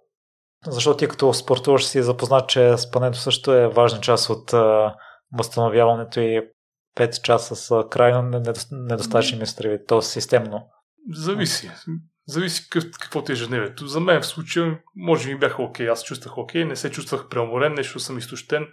[0.66, 4.54] Защото ти като спортуваш си запознат, че спането също е важна част от
[5.38, 6.48] възстановяването и
[6.96, 10.68] 5 часа са крайно недостатъчни ми то системно.
[11.11, 11.70] Зависи.
[12.26, 13.87] Зависи какво ти е ежедневието.
[13.87, 15.90] За мен в случая може би бяха окей.
[15.90, 18.66] Аз чувствах окей, не се чувствах преуморен, нещо съм изтощен.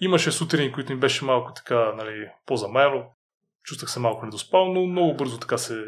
[0.00, 3.04] Имаше сутрини, които ми беше малко така, нали, по-замаяно.
[3.64, 5.84] Чувствах се малко недоспал, но много бързо така се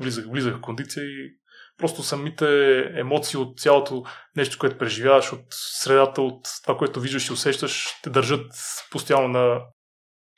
[0.00, 1.36] влизах, влизах в кондиция и
[1.78, 4.04] просто самите емоции от цялото
[4.36, 8.52] нещо, което преживяваш, от средата, от това, което виждаш и усещаш, те държат
[8.90, 9.60] постоянно на,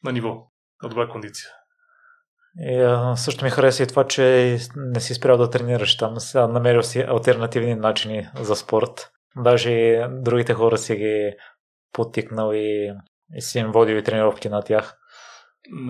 [0.05, 0.47] на ниво
[0.83, 1.51] добра кондиция.
[2.61, 6.21] И, а, също ми хареса и това, че не си спрял да тренираш там.
[6.21, 9.11] Сега намерил си альтернативни начини за спорт.
[9.37, 11.33] Даже другите хора си ги
[11.93, 12.93] потикнал и,
[13.35, 14.97] и си им водил и тренировки на тях.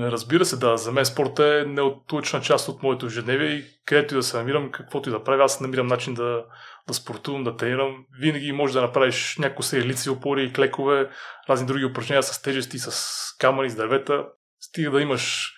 [0.00, 0.76] Разбира се, да.
[0.76, 4.70] За мен спорта е неотлучна част от моето ежедневие и където и да се намирам,
[4.72, 6.44] каквото и да правя, аз намирам начин да,
[6.88, 8.04] да спортувам, да тренирам.
[8.20, 11.10] Винаги можеш да направиш някои се опори и клекове,
[11.48, 14.24] разни други упражнения с тежести, с камъни, с дървета
[14.60, 15.52] стига да имаш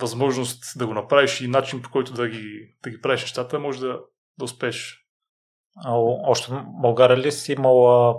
[0.00, 3.80] възможност да го направиш и начин по който да ги, да ги правиш нещата, може
[3.80, 4.00] да,
[4.38, 5.00] да успееш.
[5.84, 5.92] А,
[6.26, 8.16] още България ли си имала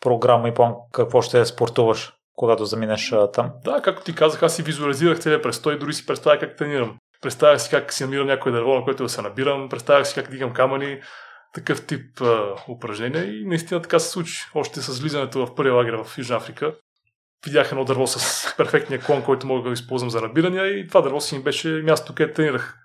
[0.00, 3.52] програма и план какво ще спортуваш, когато заминеш там?
[3.64, 6.98] Да, както ти казах, аз си визуализирах целият престой, дори си представя как тренирам.
[7.22, 10.30] Представях си как си намирам някое дърво, на което да се набирам, представях си как
[10.30, 11.00] дигам камъни,
[11.54, 14.38] такъв тип а, упражнения и наистина така се случи.
[14.54, 16.74] Още с влизането в първия лагер в Южна Африка
[17.46, 21.20] видях едно дърво с перфектния клон, който мога да използвам за набирания и това дърво
[21.20, 22.76] си ми беше място, където тренирах.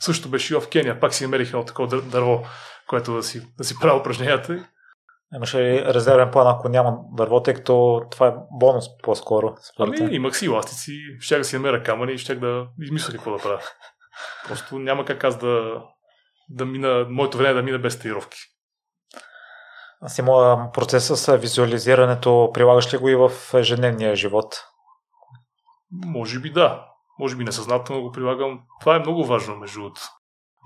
[0.00, 1.00] Също беше и в Кения.
[1.00, 2.44] Пак си намерих едно такова дърво,
[2.86, 4.68] което да си, да си правя упражненията.
[5.36, 9.54] Имаше ли резервен план, ако няма дърво, тъй като това е бонус по-скоро?
[9.78, 13.42] Ами, имах си ластици, щях да си намеря камъни и щях да измисля какво да
[13.42, 13.60] правя.
[14.48, 15.82] Просто няма как аз да,
[16.48, 18.38] да мина, моето време да мина без тренировки.
[20.06, 24.64] Симо, процеса с визуализирането прилагаш ли го и в ежедневния живот?
[25.92, 26.86] Може би да.
[27.18, 28.60] Може би несъзнателно го прилагам.
[28.80, 30.00] Това е много важно, между другото.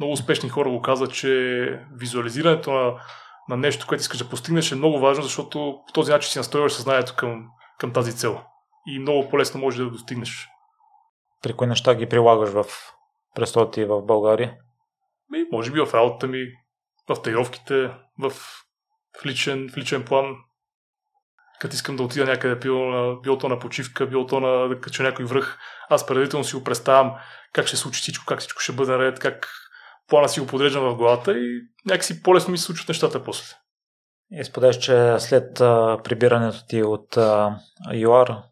[0.00, 3.00] Много успешни хора го казват, че визуализирането на,
[3.48, 6.72] на нещо, което искаш да постигнеш е много важно, защото по този начин си настроиваш
[6.72, 7.46] съзнанието към,
[7.78, 8.40] към тази цел.
[8.86, 10.48] И много по-лесно можеш да достигнеш.
[11.42, 12.64] При кои неща ги прилагаш в
[13.34, 14.56] престоя ти в България?
[15.30, 16.38] Ми, може би в работата ми,
[17.08, 18.32] в тренировките, в,
[19.22, 20.36] в, личен, в личен план.
[21.60, 25.02] Като искам да отида някъде, било, било то на почивка, било то на да кача
[25.02, 27.12] някой връх, аз предварително си го представям
[27.52, 29.48] как ще случи всичко, как всичко ще бъде наред, как
[30.08, 33.56] плана си го подреждам в главата и някакси по-лесно ми се случват нещата после.
[34.30, 37.58] И споделяш, че след а, прибирането ти от а,
[37.92, 38.42] ЮАР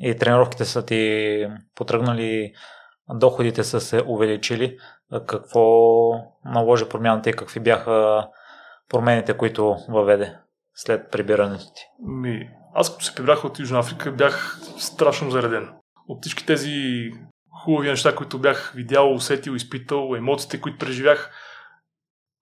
[0.00, 2.52] и тренировките са ти потръгнали,
[3.14, 4.78] доходите са се увеличили.
[5.26, 5.62] Какво
[6.44, 8.26] наложи промяната и какви бяха
[8.90, 10.36] промените, които въведе
[10.74, 11.82] след прибирането ти?
[12.00, 15.68] Ми, аз като се прибрах от Южна Африка бях страшно зареден.
[16.08, 17.10] От всички тези
[17.64, 21.30] хубави неща, които бях видял, усетил, изпитал, емоциите, които преживях,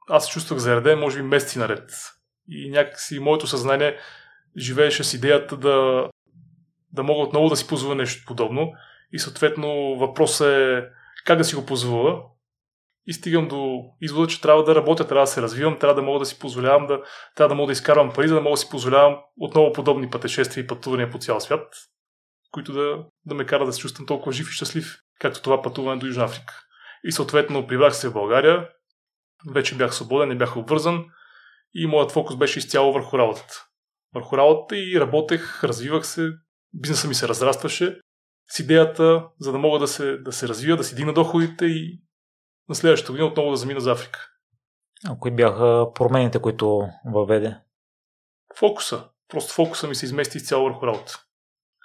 [0.08, 1.90] аз се чувствах зареден, може би месеци наред.
[2.48, 3.96] И някакси моето съзнание
[4.56, 6.08] живееше с идеята да,
[6.92, 8.72] да мога отново да си позволя нещо подобно.
[9.12, 10.84] И съответно въпросът е
[11.24, 12.22] как да си го позволя.
[13.08, 16.18] И стигам до извода, че трябва да работя, трябва да се развивам, трябва да мога
[16.18, 17.02] да си позволявам да,
[17.34, 20.64] трябва да мога да изкарвам пари, за да мога да си позволявам отново подобни пътешествия
[20.64, 21.74] и пътувания по цял свят,
[22.50, 26.00] които да, да ме карат да се чувствам толкова жив и щастлив, както това пътуване
[26.00, 26.54] до Южна Африка.
[27.04, 28.68] И съответно прибрах се в България,
[29.52, 31.04] вече бях свободен, не бях обвързан
[31.74, 33.64] и моят фокус беше изцяло върху работата.
[34.14, 36.30] Върху работата и работех, развивах се,
[36.72, 38.00] бизнеса ми се разрастваше
[38.50, 42.00] с идеята, за да мога да се, да се развия, да си дигна доходите и
[42.68, 44.30] на следващата година отново да замина за Африка.
[45.08, 47.56] А кои бяха промените, които въведе?
[48.56, 49.08] Фокуса.
[49.28, 51.24] Просто фокуса ми се измести изцяло върху работа.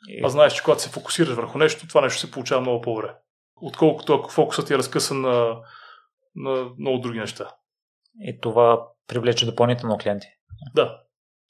[0.07, 0.21] И...
[0.25, 3.15] А знаеш, че когато се фокусираш върху нещо, това нещо се получава много по-добре.
[3.55, 5.61] Отколкото ако фокусът ти е разкъсан на,
[6.35, 7.55] на много други неща.
[8.19, 10.27] И това привлече допълнително клиенти.
[10.75, 11.01] Да.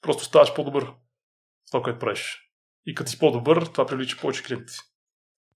[0.02, 2.50] Просто ставаш по-добър в това, което правиш.
[2.86, 4.74] И като си по-добър, това привлича повече клиенти.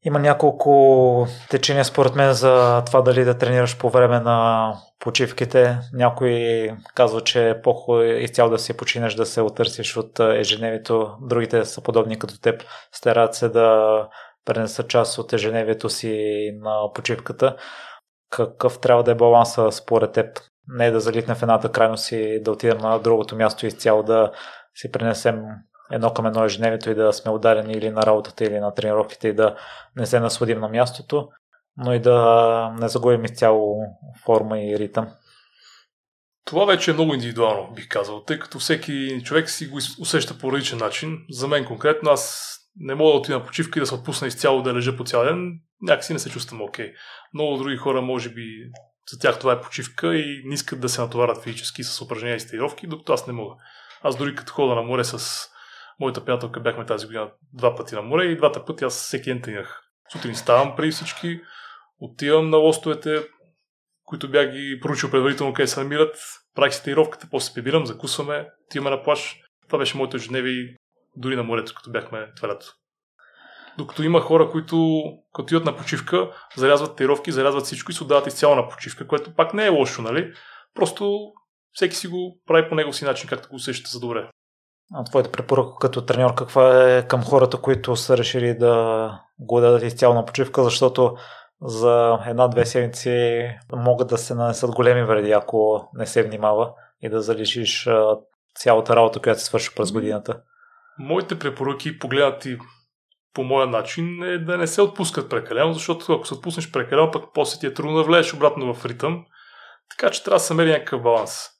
[0.08, 5.78] Има няколко течения според мен за това дали да тренираш по време на почивките.
[5.92, 11.16] Някой казва, че е по-хубаво изцяло да си починеш, да се отърсиш от ежедневието.
[11.20, 12.62] Другите са подобни като теб.
[12.92, 14.08] Старат се да
[14.44, 17.56] пренесат част от ежедневието си на почивката.
[18.30, 20.38] Какъв трябва да е баланса според теб?
[20.68, 24.32] Не е да залитне в едната крайност и да отидем на другото място изцяло да
[24.74, 25.42] си пренесем
[25.90, 29.34] едно към едно ежедневието и да сме ударени или на работата, или на тренировките и
[29.34, 29.56] да
[29.96, 31.28] не се насладим на мястото,
[31.76, 33.76] но и да не загубим изцяло
[34.24, 35.08] форма и ритъм.
[36.44, 40.52] Това вече е много индивидуално, бих казал, тъй като всеки човек си го усеща по
[40.52, 41.18] различен начин.
[41.30, 44.62] За мен конкретно аз не мога да отида на почивка и да се отпусна изцяло
[44.62, 45.60] да лежа по цял ден.
[45.82, 46.86] Някакси не се чувствам окей.
[46.86, 46.92] Okay.
[47.34, 48.42] Много други хора, може би,
[49.12, 52.40] за тях това е почивка и не искат да се натоварят физически с упражнения и
[52.40, 53.54] стировки, докато аз не мога.
[54.02, 55.48] Аз дори като хода на море с
[56.00, 59.42] моята приятелка бяхме тази година два пъти на море и двата пъти аз всеки ден
[59.42, 59.82] тренирах.
[60.12, 61.40] Сутрин ставам преди всички,
[62.00, 63.26] отивам на лостовете,
[64.04, 66.16] които бях ги поручил предварително къде се намират,
[66.54, 69.40] правих си тренировката, после прибирам, закусваме, отиваме на плаш.
[69.66, 70.76] Това беше моето ежедневие
[71.16, 72.74] дори на морето, като бяхме това лято.
[73.78, 75.02] Докато има хора, които
[75.34, 79.34] като отиват на почивка, зарязват тренировки, зарязват всичко и се отдават изцяло на почивка, което
[79.34, 80.32] пак не е лошо, нали?
[80.74, 81.32] Просто
[81.72, 84.30] всеки си го прави по него си начин, както го усещате за добре.
[84.94, 89.82] А твоята препоръка като треньор каква е към хората, които са решили да го дадат
[89.82, 91.16] изцяло на почивка, защото
[91.62, 96.72] за една-две седмици могат да се нанесат големи вреди, ако не се внимава
[97.02, 97.88] и да залишиш
[98.54, 100.40] цялата работа, която се свърши през годината.
[100.98, 102.58] Моите препоръки, погледнати
[103.34, 107.24] по моя начин, е да не се отпускат прекалено, защото ако се отпуснеш прекалено, пък
[107.34, 109.24] после ти е трудно да влезеш обратно в ритъм.
[109.90, 111.57] Така че трябва да се намери някакъв баланс.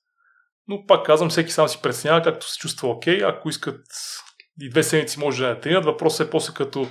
[0.69, 3.25] Но пак казвам, всеки сам си преценява както се чувства окей.
[3.25, 3.81] Ако искат
[4.61, 6.87] и две седмици може да не тренират, въпросът е после като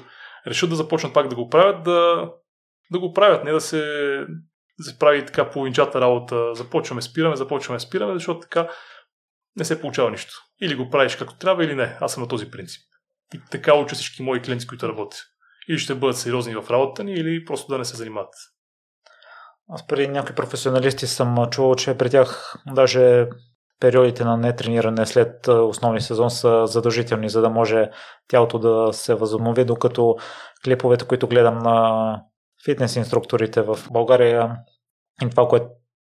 [0.48, 2.30] решат да започнат пак да го правят, да,
[2.92, 4.26] да го правят, не да се,
[4.82, 6.56] се прави така половинчата работа.
[6.56, 8.70] Започваме, спираме, започваме, спираме, защото така
[9.56, 10.34] не се получава нищо.
[10.62, 11.98] Или го правиш както трябва, или не.
[12.02, 12.82] Аз съм на този принцип.
[13.34, 15.18] И така уча всички мои клиенти, които работя.
[15.70, 18.34] Или ще бъдат сериозни в работата ни, или просто да не се занимават.
[19.70, 23.28] Аз при някои професионалисти съм чувал, че при тях даже
[23.80, 27.90] периодите на нетрениране след основни сезон са задължителни, за да може
[28.28, 30.16] тялото да се възобнови, докато
[30.64, 32.22] клиповете, които гледам на
[32.66, 34.56] фитнес инструкторите в България
[35.24, 35.68] и това, което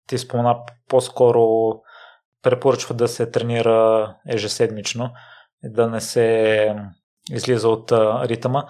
[0.08, 0.58] ти спомена,
[0.90, 1.74] по-скоро
[2.42, 5.12] препоръчва да се тренира ежеседмично,
[5.64, 6.76] да не се
[7.32, 7.92] излиза от
[8.24, 8.64] ритъма,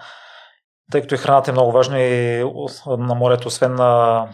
[0.92, 2.44] тъй като и храната е много важна и
[2.86, 4.24] на морето, освен на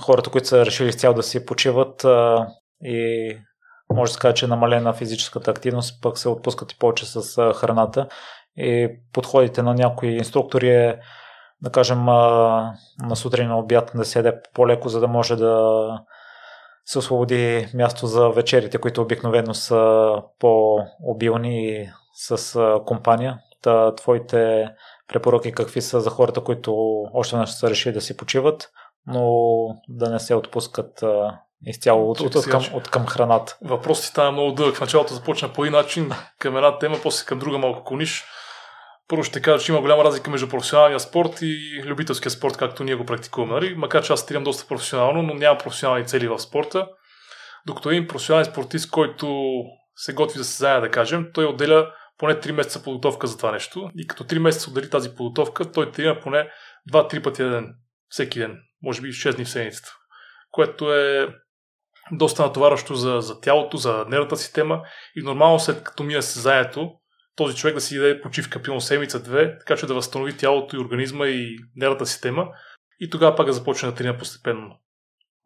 [0.00, 2.06] хората, които са решили с цял да си почиват
[2.82, 3.38] и
[3.94, 7.52] може да се каже, че е намалена физическата активност, пък се отпускат и повече с
[7.54, 8.08] храната.
[8.56, 10.98] И подходите на някои инструктори е,
[11.62, 15.88] да кажем, на сутрин на обяд да се яде по-леко, за да може да
[16.84, 23.38] се освободи място за вечерите, които обикновено са по-обилни с компания.
[23.62, 24.68] Та, твоите
[25.08, 26.74] препоръки какви са за хората, които
[27.14, 28.70] още не са решили да си почиват,
[29.06, 29.32] но
[29.88, 31.04] да не се отпускат
[31.66, 33.56] изцяло от, от, от, към, от към храната.
[33.62, 34.76] Въпросът ти стана много дълъг.
[34.76, 38.24] В началото започна по един начин към една тема, после към друга малко кониш.
[39.08, 42.94] Първо ще кажа, че има голяма разлика между професионалния спорт и любителския спорт, както ние
[42.94, 43.52] го практикуваме.
[43.52, 43.74] Нали?
[43.76, 46.88] Макар че аз тренирам доста професионално, но нямам професионални цели в спорта.
[47.66, 49.52] Докато един професионален спортист, който
[49.96, 53.90] се готви за състезание, да кажем, той отделя поне 3 месеца подготовка за това нещо.
[53.96, 56.50] И като 3 месеца отдели тази подготовка, той тренира поне
[56.92, 57.74] 2-3 пъти на ден.
[58.08, 58.58] Всеки ден.
[58.82, 59.92] Може би 6 дни в седмицата.
[60.50, 61.28] Което е
[62.12, 64.82] доста натоварващо за, за тялото, за нервната система
[65.16, 66.90] и нормално след като мине се заето,
[67.36, 71.26] този човек да си даде почивка, пилно седмица-две, така че да възстанови тялото и организма
[71.26, 72.48] и нервната система
[73.00, 74.76] и тогава пак да започне да тренира постепенно.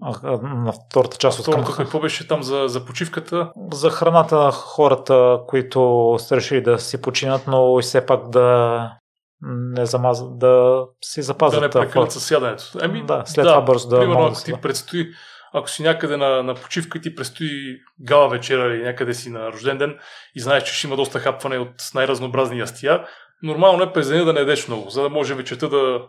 [0.02, 1.64] А, на втората част от към...
[1.76, 3.52] какво беше там за, за почивката?
[3.72, 9.00] За храната на хората, които са решили да си починат, но и все пак да
[9.42, 11.60] не замазат, да си запазят.
[11.60, 12.64] Да не прекалят със сядането.
[12.82, 15.12] Еми, да, след да, това бързо да Примерно, ако ти предстои
[15.52, 19.52] ако си някъде на, на почивка и ти предстои гала вечера или някъде си на
[19.52, 19.98] рожден ден
[20.34, 23.06] и знаеш, че ще има доста хапване от най-разнообразни ястия,
[23.42, 26.02] нормално е през деня да не едеш много, за да може вечерта да,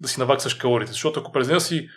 [0.00, 0.92] да си наваксаш калориите.
[0.92, 1.88] Защото ако през деня си,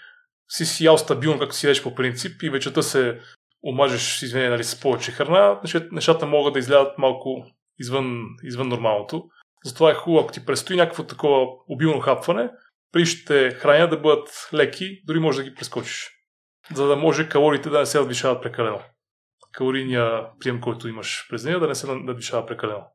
[0.49, 3.19] си си ял стабилно, както си ядеш по принцип, и вечерта се
[3.63, 5.60] омажеш, извиня, нали, с повече храна,
[5.91, 7.45] нещата могат да излядат малко
[7.80, 9.23] извън, извън нормалното.
[9.65, 12.49] Затова е хубаво, ако ти предстои някакво такова обилно хапване,
[12.91, 16.18] прищите храня да бъдат леки, дори може да ги прескочиш
[16.75, 18.79] за да може калориите да не се надвишават прекалено.
[19.51, 22.86] Калорийния прием, който имаш през деня, да не се надвишава прекалено.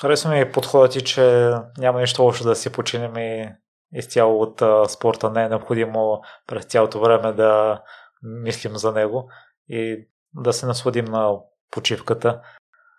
[0.00, 3.48] Харесва ми подходът ти, че няма нищо лошо да си починем и
[3.92, 5.30] изцяло от а, спорта.
[5.30, 7.82] Не е необходимо през цялото време да
[8.22, 9.30] мислим за него
[9.68, 11.32] и да се насладим на
[11.70, 12.40] почивката.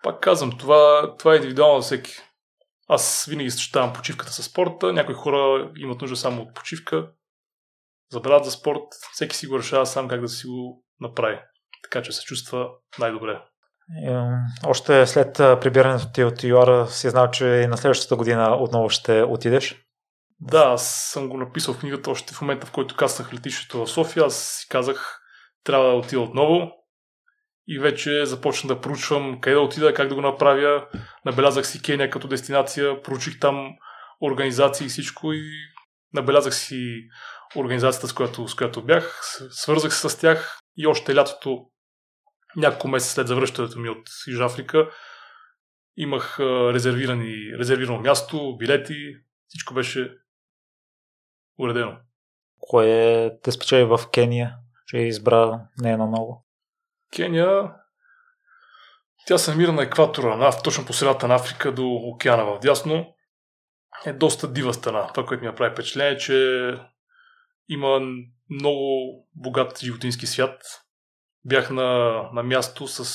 [0.02, 2.12] Пак казвам, това, това е индивидуално за всеки.
[2.88, 4.92] Аз винаги съчетавам почивката с спорта.
[4.92, 7.10] Някои хора имат нужда само от почивка
[8.12, 11.38] забравят за спорт, всеки си го решава сам как да си го направи.
[11.82, 12.68] Така че се чувства
[12.98, 13.42] най-добре.
[14.66, 19.22] Още след прибирането ти от ЮАР си знал, че и на следващата година отново ще
[19.22, 19.76] отидеш?
[20.40, 23.90] Да, аз съм го написал в книгата още в момента, в който каснах летището в
[23.90, 24.24] София.
[24.24, 25.20] Аз си казах,
[25.64, 26.72] трябва да отида отново.
[27.66, 30.86] И вече започна да проучвам къде да отида, как да го направя.
[31.24, 33.68] Набелязах си Кения като дестинация, проучих там
[34.22, 35.42] организации и всичко и
[36.12, 37.02] набелязах си
[37.56, 41.70] организацията, с която, с която бях, свързах се с тях и още лятото,
[42.56, 44.90] няколко месеца след завръщането ми от Южна Африка,
[45.96, 46.40] имах
[46.74, 49.16] резервирани, резервирано място, билети,
[49.48, 50.16] всичко беше
[51.58, 51.96] уредено.
[52.60, 56.46] Кое те спечели в Кения, че избра не е на много?
[57.16, 57.72] Кения,
[59.26, 63.14] тя се намира на екватора, точно по средата на Африка до океана в дясно.
[64.06, 65.06] Е доста дива страна.
[65.06, 66.74] Това, което ми направи впечатление, е, че
[67.70, 68.00] има
[68.50, 70.62] много богат животински свят.
[71.44, 73.14] Бях на, на място с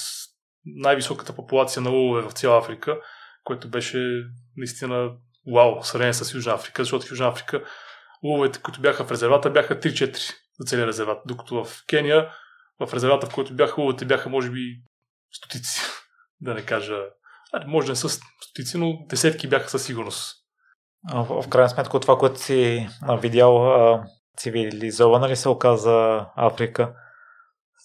[0.66, 3.00] най-високата популация на лъвове в цяла Африка,
[3.44, 4.24] което беше
[4.58, 5.12] наистина
[5.54, 7.64] вау, сравнение с Южна Африка, защото в Южна Африка
[8.24, 12.30] лъвовете, които бяха в резервата, бяха 3-4 за целия резерват, докато в Кения,
[12.80, 14.82] в резервата, в който бяха лъвовете, бяха може би
[15.32, 15.82] стотици,
[16.42, 16.98] да не кажа,
[17.68, 18.10] може да не са
[18.42, 20.36] стотици, но десетки бяха със сигурност.
[21.14, 22.90] В крайна сметка, това, което си
[23.22, 23.58] видял,
[24.38, 26.94] цивилизована ли се оказа Африка?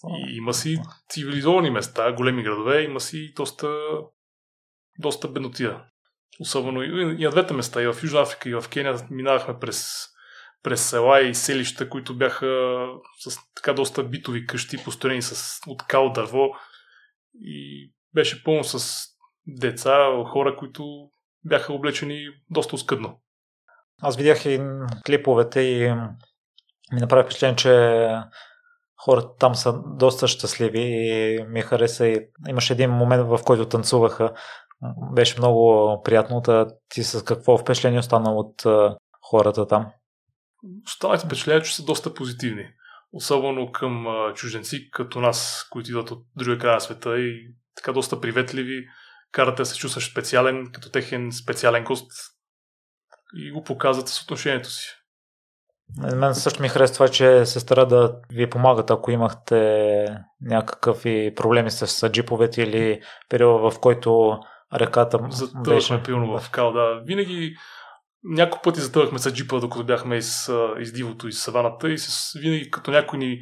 [0.08, 0.78] И има си
[1.08, 3.68] цивилизовани места, големи градове, има си доста,
[4.98, 5.84] доста беднотия.
[6.40, 10.10] Особено и, и на двете места, и в Южна Африка, и в Кения минавахме през
[10.62, 12.86] през села и селища, които бяха
[13.18, 16.48] с така доста битови къщи, построени с, от кал дърво
[17.34, 19.04] и беше пълно с
[19.46, 21.10] деца, хора, които
[21.44, 23.20] бяха облечени доста оскъдно.
[24.02, 24.60] Аз видях и
[25.06, 25.94] клиповете и
[26.92, 28.06] ми направи впечатление, че
[29.04, 34.32] хората там са доста щастливи и ми хареса и имаше един момент, в който танцуваха.
[35.14, 36.40] Беше много приятно.
[36.40, 38.62] Да ти с какво впечатление остана от
[39.30, 39.86] хората там?
[40.86, 42.66] Останах впечатление, че са доста позитивни.
[43.12, 48.20] Особено към чужденци, като нас, които идват от другия край на света и така доста
[48.20, 48.86] приветливи.
[49.32, 52.12] Карате се чувстваш специален, като техен специален гост
[53.34, 54.99] и го показват с отношението си.
[55.98, 60.06] Мен също ми харесва това, че се стара да ви помагат, ако имахте
[60.40, 64.38] някакви проблеми с джиповете или периода, в който
[64.74, 67.00] реката Затъвахме пилно в кал, да.
[67.04, 67.56] Винаги
[68.24, 72.70] няколко пъти затъвахме с джипа, докато бяхме из, из дивото, из саваната и с, винаги
[72.70, 73.40] като някой ни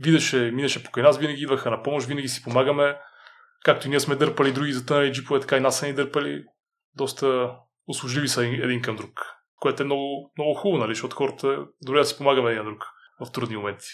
[0.00, 2.96] видеше, минеше покрай нас, винаги идваха на помощ, винаги си помагаме.
[3.64, 6.44] Както и ние сме дърпали други затънали джипове, така и нас са ни дърпали.
[6.94, 7.50] Доста
[7.88, 12.04] услужливи са един към друг което е много, много хубаво, нали, защото хората добре да
[12.04, 12.86] си помагаме един друг
[13.26, 13.86] в трудни моменти.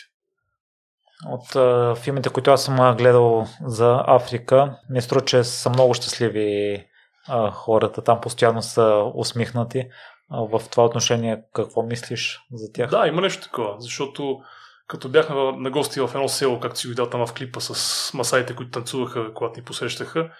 [1.27, 6.85] От а, филмите, които аз съм гледал за Африка, ми струва, че са много щастливи
[7.29, 8.03] а, хората.
[8.03, 9.85] Там постоянно са усмихнати.
[10.31, 12.91] А, в това отношение какво мислиш за тях?
[12.91, 14.39] Да, има нещо такова, защото
[14.87, 18.57] като бяхме на гости в едно село, както си видял там в клипа с масаите,
[18.57, 20.31] които танцуваха, когато ни посрещаха,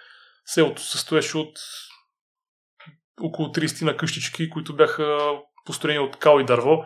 [0.45, 1.59] селото се стоеше от
[3.21, 5.17] около 30 на къщички, които бяха
[5.65, 6.85] построени от кал и дърво.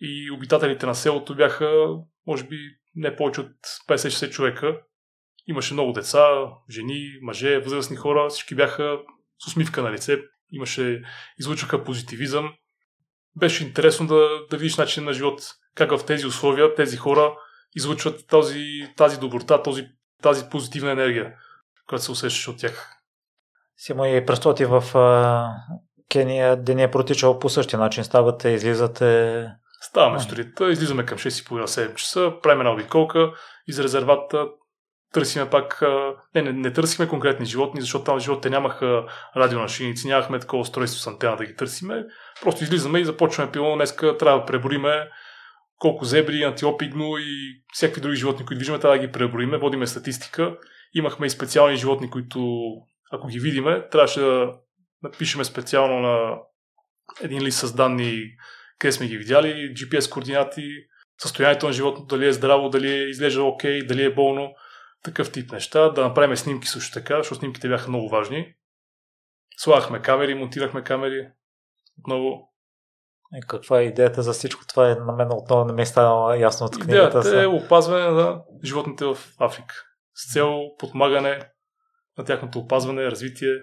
[0.00, 1.88] И обитателите на селото бяха,
[2.26, 2.56] може би,
[2.94, 3.52] не повече от
[3.88, 4.80] 50-60 човека.
[5.46, 6.28] Имаше много деца,
[6.70, 8.98] жени, мъже, възрастни хора, всички бяха
[9.38, 10.18] с усмивка на лице,
[10.52, 11.02] имаше,
[11.38, 12.54] излучаха позитивизъм.
[13.36, 15.40] Беше интересно да, да видиш начин на живот,
[15.74, 17.34] как в тези условия тези хора
[17.74, 19.88] излучват този, тази доброта, този,
[20.22, 21.34] тази позитивна енергия,
[21.86, 22.95] която се усещаш от тях
[23.76, 25.48] си и пръстоти в а,
[26.12, 28.04] Кения деня е протичал по същия начин.
[28.04, 29.48] Ставате, излизате...
[29.80, 33.32] Ставаме сутринта, излизаме към 6.30-7 часа, правим една обиколка,
[33.68, 34.46] из резервата
[35.12, 35.82] търсиме пак...
[36.34, 39.04] Не, не, не търсиме конкретни животни, защото там животите нямаха
[39.36, 42.04] радионашиници, нямахме такова устройство с антена да ги търсиме.
[42.42, 43.74] Просто излизаме и започваме пилно.
[43.74, 45.08] Днеска трябва да пребориме
[45.78, 49.86] колко зебри, антилопи, гну и всякакви други животни, които виждаме, трябва да ги преброиме, водиме
[49.86, 50.56] статистика.
[50.94, 52.68] Имахме и специални животни, които
[53.12, 54.52] ако ги видиме, трябваше да
[55.02, 56.38] напишеме специално на
[57.22, 58.36] един лист с данни
[58.78, 60.62] къде сме ги видяли, GPS координати,
[61.18, 64.54] състоянието на животното, дали е здраво, дали е изглежда окей, дали е болно,
[65.02, 65.88] такъв тип неща.
[65.88, 68.54] Да направим снимки също така, защото снимките бяха много важни.
[69.56, 71.28] Слагахме камери, монтирахме камери.
[71.98, 72.52] Отново.
[73.34, 74.90] И каква е идеята за всичко това?
[74.90, 77.18] Е, на мен отново не ми е станало ясно от книгата.
[77.18, 79.74] Идеята е опазване на животните в Африка.
[80.14, 81.50] С цел подмагане
[82.18, 83.54] на тяхното опазване, развитие.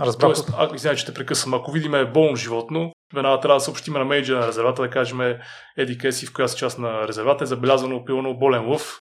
[0.00, 0.28] Разбрах.
[0.28, 1.54] Тоест, а, извиня, че те прекъсвам.
[1.54, 5.38] Ако видиме болно животно, веднага трябва да съобщим на менеджера на резервата, да кажем
[5.76, 9.00] Еди Кеси, в коя част на резервата е забелязано пилно болен лъв.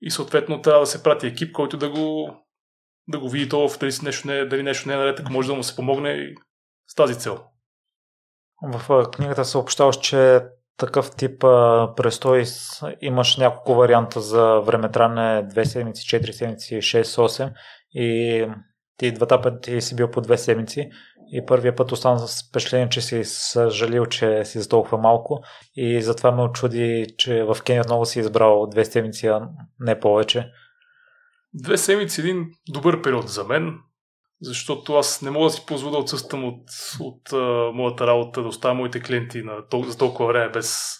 [0.00, 2.36] И съответно трябва да се прати екип, който да го,
[3.08, 5.54] да го види това, дали нещо не, дали нещо не е наред, ако може да
[5.54, 6.34] му се помогне
[6.86, 7.44] с тази цел.
[8.62, 10.40] В книгата съобщаваш, че
[10.78, 12.44] такъв тип а, престой
[13.00, 17.52] имаш няколко варианта за времетране 2 седмици, 4 седмици, 6, 8
[17.94, 18.46] и
[18.96, 20.90] ти двата пъти си бил по 2 седмици.
[21.32, 25.40] И първия път остана с впечатление, че си съжалил, че си за толкова малко.
[25.76, 29.48] И затова ме очуди, че в Кения отново си избрал 2 седмици, а
[29.80, 30.50] не повече.
[31.54, 33.78] Две седмици е един добър период за мен
[34.40, 36.62] защото аз не мога да си позволя да отсъствам от,
[37.00, 39.52] от а, моята работа, да оставя моите клиенти на,
[39.86, 40.96] за толкова време без,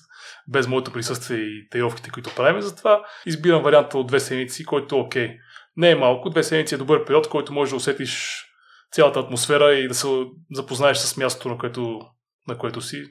[0.49, 2.61] без моето присъствие и тайровките, които правим.
[2.61, 5.37] Затова избирам варианта от две седмици, който е окей.
[5.77, 8.45] Не е малко, две седмици е добър период, който можеш да усетиш
[8.93, 10.07] цялата атмосфера и да се
[10.53, 12.01] запознаеш с мястото, на което,
[12.49, 13.05] на което си.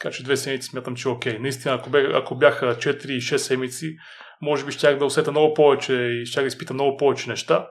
[0.00, 1.38] Така че две седмици смятам, че е окей.
[1.38, 3.96] Наистина, ако, бях, ако бяха 4-6 седмици,
[4.42, 7.68] може би щях да усета много повече и щях да изпитам много повече неща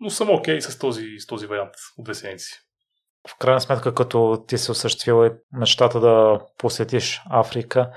[0.00, 2.52] но съм окей okay с, този, с този вариант от две седмици.
[3.28, 7.90] В крайна сметка, като ти се осъществила мечтата да посетиш Африка,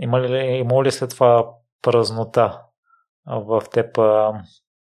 [0.00, 1.46] има ли, има ли след това
[1.82, 2.60] празнота
[3.26, 3.98] в теб?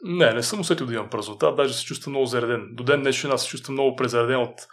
[0.02, 2.68] Не, не съм усетил да имам празнота, даже се чувствам много зареден.
[2.72, 4.66] До ден днешен аз се чувствам много презареден от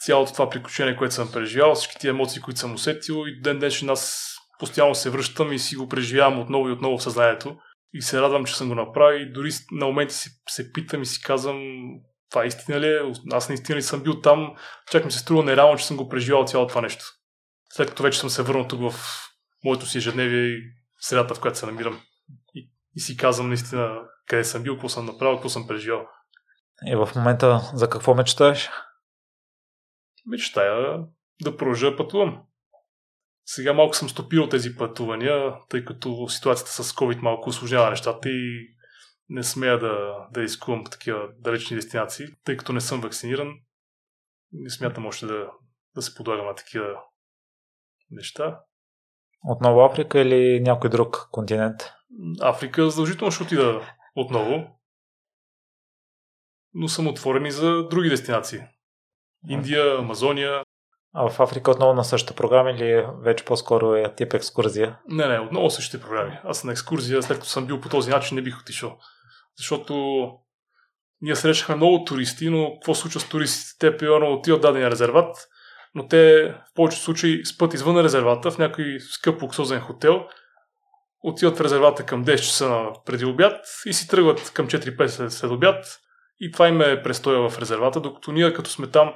[0.00, 3.58] цялото това приключение, което съм преживял, всички тия емоции, които съм усетил и до ден
[3.58, 7.56] днешен аз постоянно се връщам и си го преживявам отново и отново в съзнанието
[7.94, 11.06] и се радвам, че съм го направил и дори на моменти си, се питам и
[11.06, 11.60] си казвам
[12.30, 13.00] това истина ли е?
[13.32, 14.54] Аз наистина ли съм бил там?
[14.90, 17.04] Чак ми се струва нереално, че съм го преживял цялото това нещо.
[17.72, 18.94] след като вече съм се върнал тук в
[19.64, 20.62] моето си ежедневие и
[20.98, 22.00] средата, в която се намирам.
[22.54, 26.06] И, и си казвам наистина къде съм бил, какво съм направил, какво съм преживял.
[26.86, 28.70] И в момента за какво мечтаеш?
[30.26, 30.98] Мечтая
[31.42, 32.42] да продължа да пътувам.
[33.46, 38.74] Сега малко съм стопирал тези пътувания, тъй като ситуацията с COVID малко осложнява нещата и
[39.28, 43.54] не смея да, да изкувам такива далечни дестинации, тъй като не съм вакциниран.
[44.52, 45.50] Не смятам още да,
[45.94, 47.00] да се подлагам на такива
[48.10, 48.60] неща.
[49.48, 51.76] Отново Африка или някой друг континент?
[52.40, 54.80] Африка задължително ще отида отново.
[56.74, 58.60] Но съм отворен и за други дестинации.
[59.48, 60.64] Индия, Амазония.
[61.14, 64.98] А в Африка отново на същата програма или вече по-скоро е тип екскурзия?
[65.08, 66.38] Не, не, отново същите програми.
[66.44, 68.98] Аз на екскурзия, след като съм бил по този начин, не бих отишъл.
[69.58, 70.26] Защото
[71.20, 73.78] ние срещахме много туристи, но какво случва с туристите?
[73.78, 75.48] Те примерно отиват дадения резерват,
[75.94, 80.26] но те в повечето случаи спът извън резервата, в някой скъп луксозен хотел,
[81.22, 86.00] отиват в резервата към 10 часа преди обяд и си тръгват към 4-5 след обяд
[86.40, 89.14] и това им е престоя в резервата, докато ние като сме там,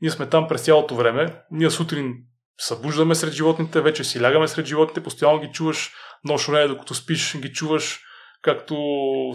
[0.00, 2.14] ние сме там през цялото време, ние сутрин
[2.60, 5.92] събуждаме сред животните, вече си лягаме сред животните, постоянно ги чуваш,
[6.24, 8.00] нощно време, докато спиш, ги чуваш,
[8.42, 8.76] както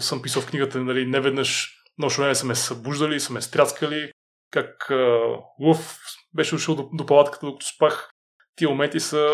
[0.00, 4.10] съм писал в книгата, нали, не веднъж нощно време са ме събуждали, са ме стряскали,
[4.50, 5.18] как а,
[5.60, 5.98] лъв
[6.34, 8.10] беше дошъл до, до палатката, докато спах.
[8.56, 9.28] Тия моменти са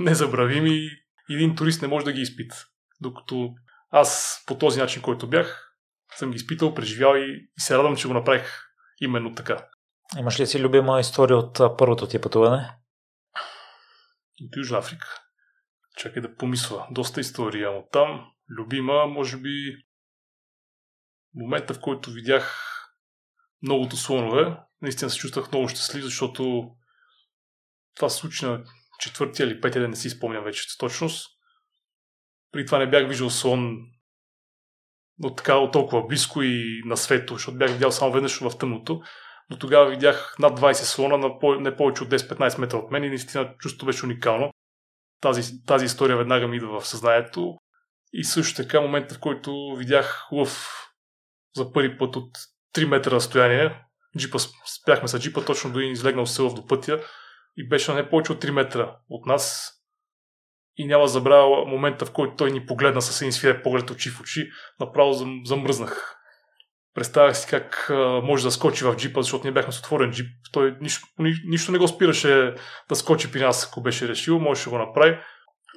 [0.00, 0.88] незабравими
[1.28, 2.56] и един турист не може да ги изпита.
[3.00, 3.54] Докато
[3.90, 5.72] аз по този начин, който бях,
[6.16, 8.62] съм ги изпитал, преживял и се радвам, че го направих
[9.00, 9.68] именно така.
[10.16, 12.76] Имаш ли си любима история от първото ти пътуване?
[14.42, 15.06] От Южна Африка.
[15.96, 16.86] Чакай да помисля.
[16.90, 18.32] Доста история от там.
[18.50, 19.84] Любима, може би,
[21.34, 22.64] момента, в който видях
[23.62, 26.70] многото слонове, наистина се чувствах много щастлив, защото
[27.94, 28.64] това се случи на
[29.00, 31.30] четвъртия или петия ден, не си спомням вече с точност.
[32.52, 33.76] При това не бях виждал слон
[35.22, 39.02] от така от толкова близко и на свето, защото бях видял само веднъж в тъмното.
[39.50, 43.04] Но тогава видях над 20 слона на по- не повече от 10-15 метра от мен
[43.04, 44.50] и наистина чувството беше уникално.
[45.20, 47.58] Тази, тази история веднага ми идва в съзнанието.
[48.12, 50.84] И също така момента, в който видях лъв
[51.56, 52.38] за първи път от
[52.76, 53.84] 3 метра разстояние.
[54.18, 54.38] Джипа,
[54.80, 57.00] спяхме с джипа точно до излегнал село до пътя
[57.56, 59.72] и беше на не повече от 3 метра от нас.
[60.76, 64.20] И няма забравя момента, в който той ни погледна с един свиреп поглед очи в
[64.20, 64.50] очи.
[64.80, 66.17] Направо замръзнах.
[66.98, 70.26] Представях си как а, може да скочи в джипа, защото ние бяхме с отворен джип.
[70.52, 72.54] Той нищо, ни, нищо не го спираше
[72.88, 75.18] да скочи при нас, ако беше решил, можеше да го направи.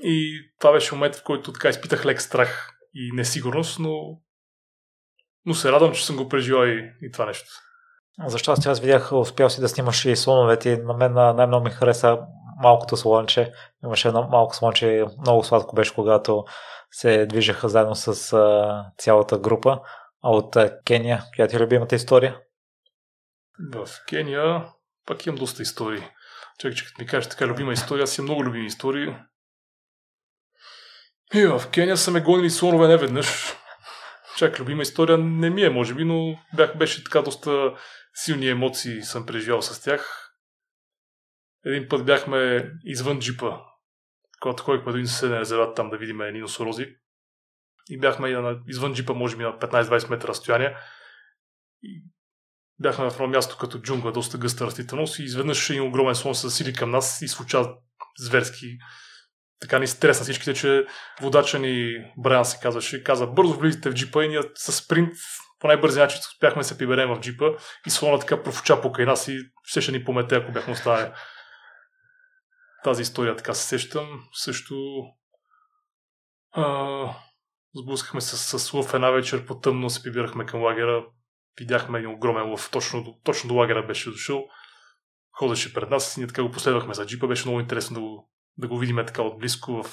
[0.03, 4.19] И това беше момент, в който така изпитах лек страх и несигурност, но,
[5.45, 7.49] но се радвам, че съм го преживял и, и това нещо.
[8.25, 10.77] Защо аз видях, успял си да снимаш и слоновете.
[10.77, 12.19] На мен най-много ми хареса
[12.63, 13.51] малкото слонче.
[13.83, 16.45] Имаше едно малко слонче, много сладко беше, когато
[16.91, 19.79] се движеха заедно с а, цялата група.
[20.23, 20.55] А от
[20.85, 22.39] Кения, коя ти е любимата история?
[23.73, 24.65] В Кения
[25.05, 26.03] пак имам доста истории.
[26.59, 29.15] Чакай, че като ми кажеш така любима история, аз имам много любими истории.
[31.33, 33.55] И в Кения са ме гонили слонове не веднъж.
[34.37, 37.73] Чак любима история не ми е, може би, но бях, беше така доста
[38.13, 40.31] силни емоции съм преживял с тях.
[41.65, 43.57] Един път бяхме извън джипа,
[44.39, 46.95] когато ходихме до един съседен резерват там да видим едни носорози.
[47.91, 50.77] И бяхме извън джипа, може би на 15-20 метра разстояние.
[51.83, 52.03] И
[52.79, 56.47] бяхме в едно място като джунгла, доста гъста растителност и изведнъж един огромен слон се
[56.47, 57.65] засили към нас и случа
[58.19, 58.77] зверски
[59.61, 60.85] така ни стресна всичките, че
[61.21, 65.13] водача ни, Брайан се казваше, каза бързо влизате в джипа и ние с спринт
[65.59, 67.45] по най-бързи начин успяхме се приберем в джипа
[67.87, 71.11] и слона така профуча покрай нас и ще, ще ни помете, ако бяхме оставили.
[72.83, 74.23] Тази история така се сещам.
[74.33, 74.75] Също
[76.51, 76.63] а,
[77.75, 81.05] сблъскахме се с лъв една вечер по тъмно, се прибирахме към лагера.
[81.59, 84.45] Видяхме един огромен лъв, точно, точно до лагера беше дошъл.
[85.31, 87.27] Ходеше пред нас и ние така го последвахме за джипа.
[87.27, 89.85] Беше много интересно да го да го видим така отблизко в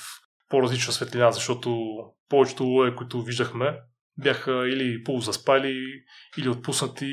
[0.48, 1.96] по-различна светлина, защото
[2.28, 3.78] повечето лоe, които виждахме,
[4.18, 6.04] бяха или полузаспали,
[6.38, 7.12] или отпуснати,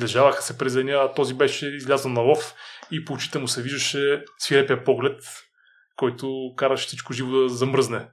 [0.00, 2.54] лежаваха се през деня, а този беше излязъл на лов
[2.90, 5.22] и по очите му се виждаше свирепия поглед,
[5.96, 8.08] който караше всичко живо да замръзне.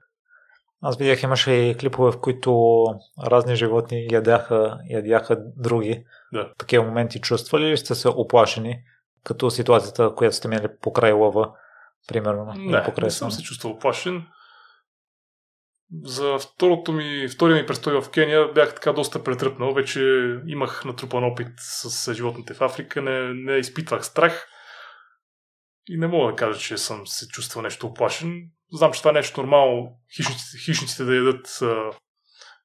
[0.85, 2.85] Аз видях, имаше и клипове, в които
[3.23, 6.05] разни животни ядяха, ядяха други.
[6.33, 6.53] Да.
[6.57, 8.83] Такива моменти чувствали ли сте се оплашени,
[9.23, 11.51] като ситуацията, която сте имали покрай лъва?
[12.07, 12.53] примерно.
[12.57, 14.27] Не, не съм се чувствал оплашен.
[16.03, 19.73] За второто ми, втория ми престой в Кения бях така доста претръпнал.
[19.73, 20.01] Вече
[20.47, 23.01] имах натрупан опит с животните в Африка.
[23.01, 24.47] Не, не изпитвах страх.
[25.87, 28.49] И не мога да кажа, че съм се чувствал нещо оплашен.
[28.73, 29.97] Знам, че това е нещо нормално.
[30.15, 31.91] Хищниците, хищниците да ядат а,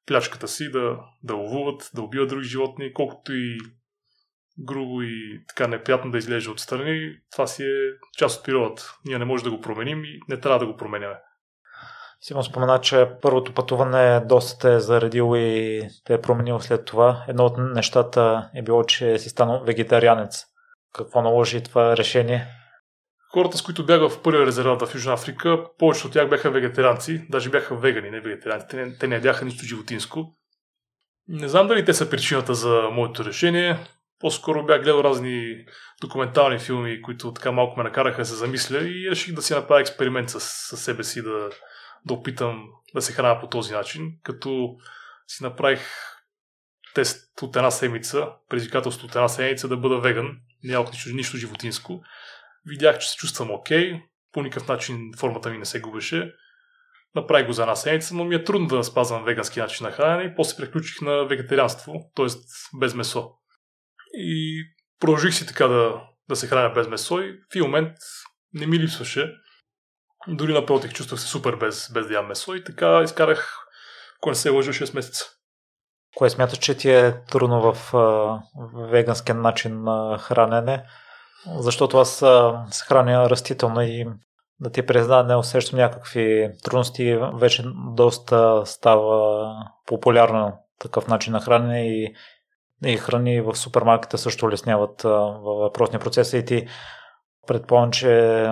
[0.07, 3.59] плячката си, да, да ловуват, да убиват други животни, колкото и
[4.59, 8.95] грубо и така неприятно да изглежда отстрани, това си е част от природата.
[9.05, 11.17] Ние не можем да го променим и не трябва да го променяме.
[12.21, 17.25] Сигурно спомена, че първото пътуване доста те е заредил и те е променил след това.
[17.29, 20.45] Едно от нещата е било, че си станал вегетарианец.
[20.95, 22.47] Какво наложи това решение?
[23.33, 27.27] Хората, с които бяха в първия резерват в Южна Африка, повечето от тях бяха вегетарианци,
[27.31, 28.67] даже бяха вегани, не вегетарианци.
[28.71, 30.35] Те не, те не бяха нищо животинско.
[31.29, 33.79] Не знам дали те са причината за моето решение.
[34.21, 35.65] По-скоро бях гледал разни
[36.01, 39.81] документални филми, които така малко ме накараха да се замисля и реших да си направя
[39.81, 41.51] експеримент с, с себе си, да,
[42.07, 42.65] да опитам
[42.95, 44.77] да се храня по този начин, като
[45.27, 45.81] си направих
[46.95, 52.03] тест от една седмица, предизвикателство от една седмица да бъда веган, нямах нищо, нищо животинско.
[52.69, 54.03] Видях, че се чувствам окей, okay,
[54.33, 56.35] по никакъв начин формата ми не се губеше.
[57.15, 60.23] Направих го за една седмица, но ми е трудно да спазвам вегански начин на хранене
[60.23, 62.27] и после приключих на вегетарианство, т.е.
[62.79, 63.31] без месо.
[64.15, 64.63] И
[65.01, 67.93] продължих си така да, да се храня без месо и в един момент
[68.53, 69.35] не ми липсваше.
[70.29, 73.57] Дори напротив, чувствах се супер без, без да ям месо и така изкарах,
[74.19, 75.25] ако не се лъжа, 6 месеца.
[76.17, 78.41] Кое смяташ, че ти е трудно в а,
[78.91, 80.85] веганския начин на хранене?
[81.47, 82.17] Защото аз
[82.71, 84.07] се храня растително и
[84.61, 87.19] да ти призна, не усещам някакви трудности.
[87.35, 87.65] Вече
[87.95, 89.53] доста става
[89.87, 92.15] популярно такъв начин на хранене и
[92.87, 95.03] и храни в супермаркета също улесняват
[95.43, 96.67] въпросния процес и ти
[97.47, 98.45] предполагам, че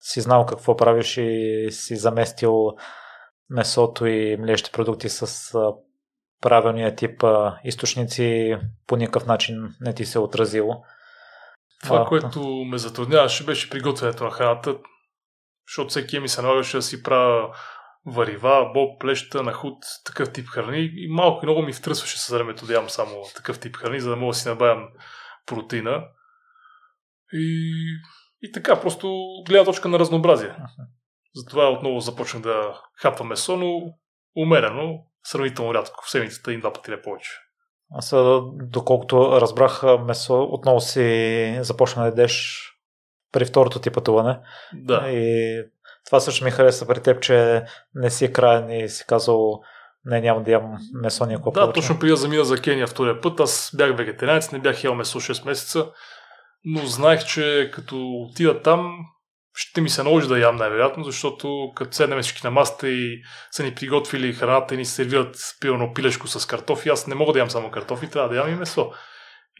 [0.00, 2.70] си знал какво правиш и си заместил
[3.50, 5.54] месото и млечните продукти с
[6.40, 7.24] правилния тип
[7.64, 10.82] източници по никакъв начин не ти се е отразило.
[11.82, 14.78] Това, а, което ме затрудняваше, беше приготвянето на храната,
[15.68, 17.54] защото всеки ми се налагаше да си правя
[18.06, 20.90] варива, боб, плеща, нахуд, такъв тип храни.
[20.94, 24.10] И малко и много ми втръсваше с времето да ям само такъв тип храни, за
[24.10, 24.88] да мога да си набавям
[25.46, 26.04] протеина.
[27.32, 27.72] И,
[28.42, 30.56] и така, просто гледна точка на разнообразие.
[31.34, 33.94] Затова отново започнах да хапвам месо, но
[34.36, 37.30] умерено, сравнително рядко, в седмицата и два пъти не повече.
[37.94, 38.14] Аз,
[38.52, 42.62] доколкото разбрах месо, отново си започна да ядеш
[43.32, 44.38] при второто ти пътуване.
[44.74, 45.08] Да.
[45.10, 45.62] И
[46.06, 47.64] това също ми хареса при теб, че
[47.94, 49.60] не си краен и си казал
[50.04, 51.80] не, няма да ям месо никога Да, повече.
[51.80, 55.20] точно преди да замина за Кения втория път, аз бях вегетарианец, не бях ял месо
[55.20, 55.86] 6 месеца,
[56.64, 57.96] но знаех, че като
[58.30, 58.98] отида там,
[59.54, 63.62] ще ми се наложи да ям най-вероятно, защото като седнем всички на маста и са
[63.62, 67.50] ни приготвили храната и ни сервират пилно пилешко с картофи, аз не мога да ям
[67.50, 68.92] само картофи, трябва да ям и месо.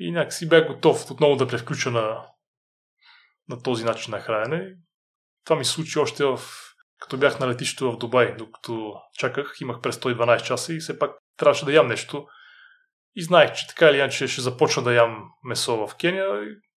[0.01, 2.26] И някакси бях готов отново да превключа на,
[3.49, 4.74] на този начин на хранене.
[5.45, 6.40] Това ми случи още в...
[6.99, 11.11] като бях на летището в Дубай, докато чаках, имах през 112 часа и все пак
[11.36, 12.26] трябваше да ям нещо.
[13.14, 16.26] И знаех, че така или иначе ще започна да ям месо в Кения.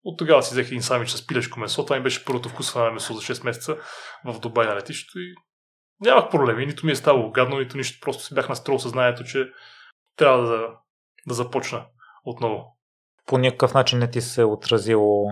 [0.03, 1.85] От тогава си взех един самич с пилешко месо.
[1.85, 3.77] Това ми беше първото вкусване на месо за 6 месеца
[4.25, 5.35] в Дубай на летището и
[6.01, 6.65] нямах проблеми.
[6.65, 7.99] Нито ми е ставало гадно, нито нищо.
[8.01, 9.49] Просто си бях настроил съзнанието, че
[10.15, 10.67] трябва да,
[11.27, 11.85] да започна
[12.25, 12.77] отново.
[13.25, 15.25] По никакъв начин не ти се е отразило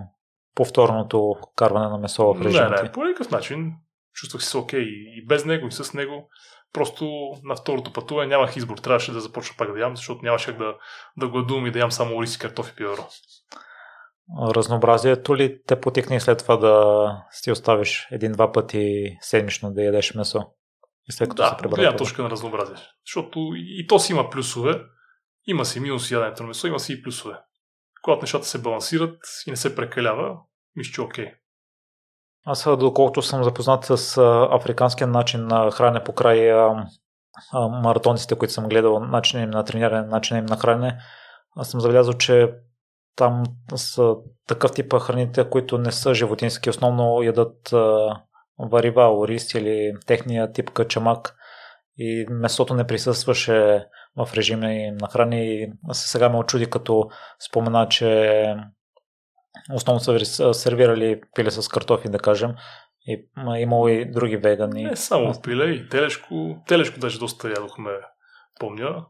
[0.56, 2.64] повторното карване на месо в режим.
[2.64, 3.74] Не, не, по никакъв начин.
[4.14, 4.86] Чувствах се окей
[5.18, 6.30] и без него, и с него.
[6.74, 7.12] Просто
[7.44, 8.78] на второто пътуване нямах избор.
[8.78, 10.76] Трябваше да започна пак да ям, защото нямаше да,
[11.18, 13.08] да гладувам и да ям само ориз и картофи пиверо.
[14.40, 20.40] Разнообразието ли те потикне след това да си оставиш един-два пъти седмично да ядеш месо?
[21.10, 21.96] И след като да, се пребра.
[21.96, 22.76] точка на разнообразие.
[23.06, 24.82] Защото и то си има плюсове.
[25.48, 27.38] Има си минус яденето на месо, има си и плюсове
[28.02, 29.18] когато нещата се балансират
[29.48, 30.38] и не се прекалява,
[30.76, 31.32] мисля, че окей.
[32.46, 34.18] Аз, доколкото съм запознат с
[34.52, 36.54] африканския начин на хранене по край
[37.54, 40.98] маратониците, които съм гледал, начин им на трениране, начин им на хранене,
[41.56, 42.54] аз съм забелязал, че
[43.16, 43.44] там
[43.76, 44.16] са
[44.48, 47.74] такъв тип храните, които не са животински, основно ядат
[48.60, 51.36] варива, ориз или техния тип качамак
[51.98, 53.86] и месото не присъстваше
[54.18, 55.72] в режима им на храни.
[55.92, 57.10] Сега ме очуди като
[57.50, 58.56] спомена, че
[59.74, 62.54] основно са сервирали пиле с картофи, да кажем.
[63.08, 64.84] И имало и други вегани.
[64.84, 66.64] Не само пиле, и телешко.
[66.68, 67.92] Телешко даже доста ядохме,
[68.60, 69.06] помня.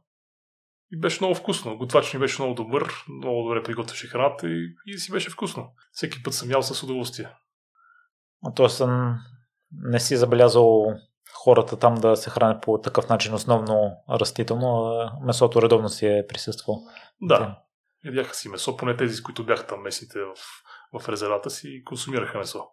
[0.91, 1.77] И беше много вкусно.
[1.77, 5.71] Готвач ми беше много добър, много добре приготвяше храната и, и си беше вкусно.
[5.91, 7.29] Всеки път съм ял с удоволствие.
[8.45, 9.15] А то съм
[9.71, 10.85] не си забелязал
[11.43, 16.25] хората там да се хранят по такъв начин, основно растително, а месото редовно си е
[16.27, 16.79] присъствало.
[17.21, 17.59] Да,
[18.05, 22.37] ядяха си месо, поне тези, с които бяха там местните в, в резервата си, консумираха
[22.37, 22.67] месо.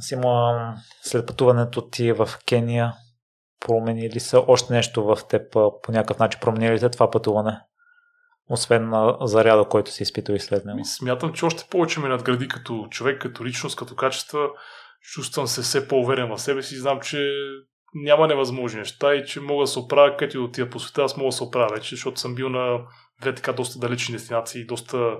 [0.00, 2.94] Сима, след пътуването ти в Кения,
[3.66, 6.40] промени ли са още нещо в теб по някакъв начин?
[6.40, 7.60] Промени ли те това пътуване?
[8.50, 10.84] Освен на заряда, който си изпитал и след него.
[10.84, 14.48] Смятам, че още повече ме надгради като човек, като личност, като качества.
[15.12, 16.76] Чувствам се все по-уверен в себе си.
[16.76, 17.32] Знам, че
[17.94, 21.28] няма невъзможни неща и че мога да се оправя, където отида по света, аз мога
[21.28, 22.78] да се оправя вече, защото съм бил на
[23.20, 25.16] две така доста далечни дестинации, доста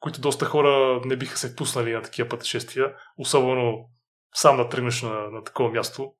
[0.00, 3.90] които доста хора не биха се пуснали на такива пътешествия, особено
[4.34, 6.12] сам да тръгнеш на, на такова място.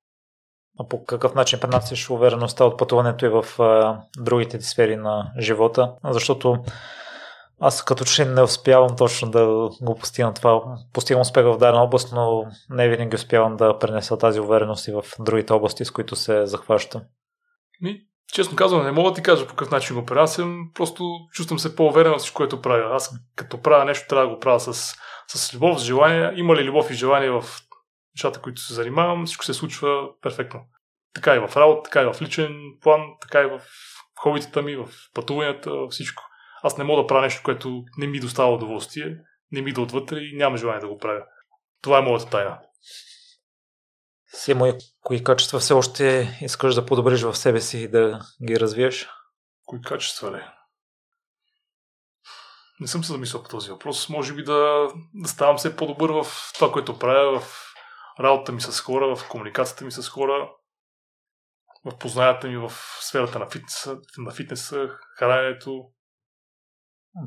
[0.80, 5.32] А по какъв начин пренасяш увереността от пътуването и в а, другите ти сфери на
[5.38, 5.92] живота?
[6.04, 6.64] Защото
[7.60, 10.60] аз като че не успявам точно да го постигна това.
[10.92, 15.04] Постигам успех в дадена област, но не винаги успявам да пренеса тази увереност и в
[15.18, 17.02] другите области, с които се захващам.
[17.80, 18.00] Ми,
[18.32, 21.76] честно казвам, не мога да ти кажа по какъв начин го пренасям, просто чувствам се
[21.76, 22.96] по-уверен в всичко, което правя.
[22.96, 24.94] Аз като правя нещо, трябва да го правя с,
[25.28, 26.32] с любов, с желание.
[26.36, 27.44] Има ли любов и желание в
[28.16, 30.60] нещата, които се занимавам, всичко се случва перфектно.
[31.14, 33.60] Така и в работа, така и в личен план, така и в
[34.20, 36.22] хобитата ми, в пътуванията, всичко.
[36.62, 39.16] Аз не мога да правя нещо, което не ми достава удоволствие,
[39.52, 41.22] не ми да отвътре и няма желание да го правя.
[41.82, 42.58] Това е моята тайна.
[44.26, 49.08] Симо, кои качества все още искаш да подобриш в себе си и да ги развиеш?
[49.66, 50.42] Кои качества ли?
[52.80, 54.08] Не съм се замислял по този въпрос.
[54.08, 57.63] Може би да, да ставам все по-добър в това, което правя, в
[58.20, 60.50] работата ми с хора, в комуникацията ми с хора,
[61.84, 64.88] в познанията ми в сферата на фитнеса, на фитнеса
[65.18, 65.84] храненето.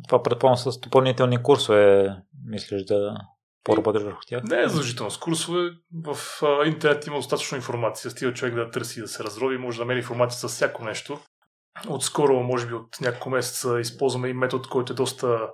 [0.08, 2.16] Това предполагам с допълнителни курсове,
[2.46, 3.18] мислиш да
[3.64, 4.44] по-работиш върху тях?
[4.44, 5.70] Не е задължително с курсове.
[6.06, 6.18] В
[6.66, 8.12] интернет има достатъчно информация.
[8.12, 11.20] Стига човек да търси да се разрови, може да намери информация за всяко нещо.
[11.88, 15.50] Отскоро, може би от няколко месеца, използваме и метод, който е доста,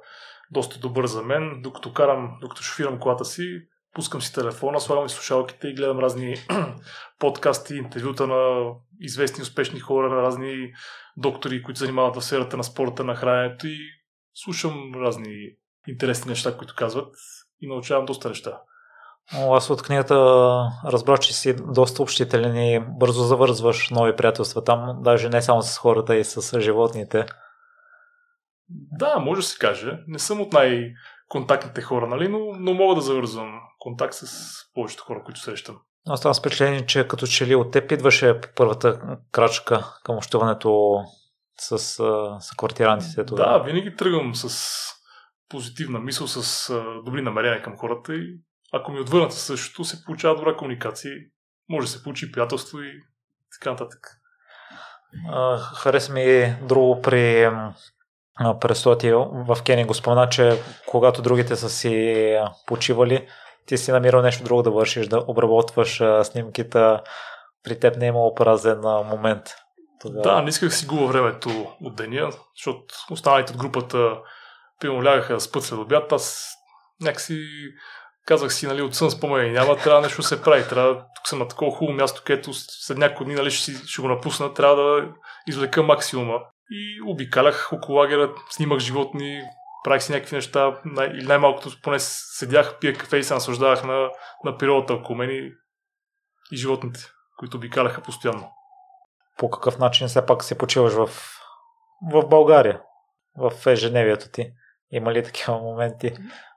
[0.51, 1.61] доста добър за мен.
[1.61, 3.61] Докато карам, докато шофирам колата си,
[3.93, 6.35] пускам си телефона, слагам и слушалките и гледам разни
[7.19, 10.73] подкасти, интервюта на известни успешни хора, на разни
[11.17, 13.77] доктори, които занимават в сферата на спорта, на храненето и
[14.33, 15.49] слушам разни
[15.87, 17.15] интересни неща, които казват
[17.61, 18.61] и научавам доста неща.
[19.31, 20.15] Аз от книгата
[20.85, 25.77] разбрах, че си доста общителен и бързо завързваш нови приятелства там, даже не само с
[25.77, 27.25] хората и с животните.
[28.69, 29.99] Да, може да се каже.
[30.07, 32.27] Не съм от най-контактните хора, нали?
[32.27, 35.79] но, но мога да завързвам контакт с повечето хора, които срещам.
[36.07, 41.01] Аз ставам впечатление, че като че ли от теб идваше първата крачка към общуването
[41.59, 41.79] с,
[42.39, 43.23] с квартирантите.
[43.23, 44.77] Да, винаги тръгвам с
[45.49, 46.73] позитивна мисъл, с
[47.05, 48.39] добри намерения към хората и
[48.73, 51.13] ако ми отвърнат същото, се получава добра комуникация.
[51.69, 52.91] Може да се получи приятелство и
[53.59, 54.07] така нататък.
[55.75, 57.49] Хареса ми друго при
[58.61, 63.27] престоти в Кени го спомена, че когато другите са си почивали,
[63.65, 66.97] ти си намирал нещо друго да вършиш, да обработваш снимките,
[67.63, 69.43] при теб не е имало празен момент.
[70.01, 70.21] Тогава...
[70.21, 74.17] Да, не исках да си губа времето от деня, защото останалите от групата
[74.79, 76.53] примерно лягаха да спът след обяд, аз
[77.01, 77.45] някакси
[78.25, 81.39] казах си, нали, от сън спомени няма, трябва нещо да се прави, трябва, тук съм
[81.39, 85.07] на такова хубаво място, където след няколко дни, нали, ще, ще го напусна, трябва да
[85.47, 86.39] извлека максимума.
[86.71, 89.41] И обикалях около лагера, снимах животни,
[89.83, 94.09] правих си някакви неща, най- или най-малкото поне седях, пия кафе и се наслаждавах на,
[94.43, 95.51] на природата около мен и,
[96.51, 96.99] и животните,
[97.37, 98.51] които обикаляха постоянно.
[99.37, 101.09] По какъв начин все пак се почиваш в,
[102.11, 102.81] в България,
[103.37, 104.51] в ежедневието ти?
[104.91, 106.13] Има ли такива моменти?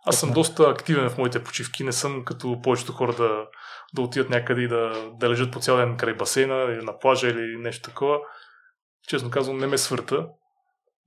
[0.06, 1.84] Аз съм доста активен в моите почивки.
[1.84, 3.46] Не съм като повечето хора да,
[3.94, 7.28] да отидат някъде и да, да лежат по цял ден край басейна или на плажа
[7.28, 8.18] или нещо такова.
[9.08, 10.26] Честно казвам, не ме свърта.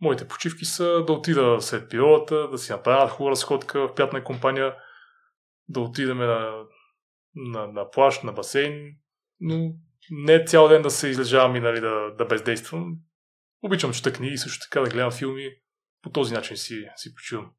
[0.02, 4.76] Моите почивки са да отида след пилата, да си направя хубава разходка в пятна компания,
[5.68, 6.64] да отидем на,
[7.36, 8.96] на, на плаж, на басейн,
[9.40, 9.74] но
[10.12, 12.96] не цял ден да се излежавам и нали, да, да бездействам.
[13.64, 15.50] Обичам чета книги също така да гледам филми
[16.02, 17.52] по този начин си, си почивам.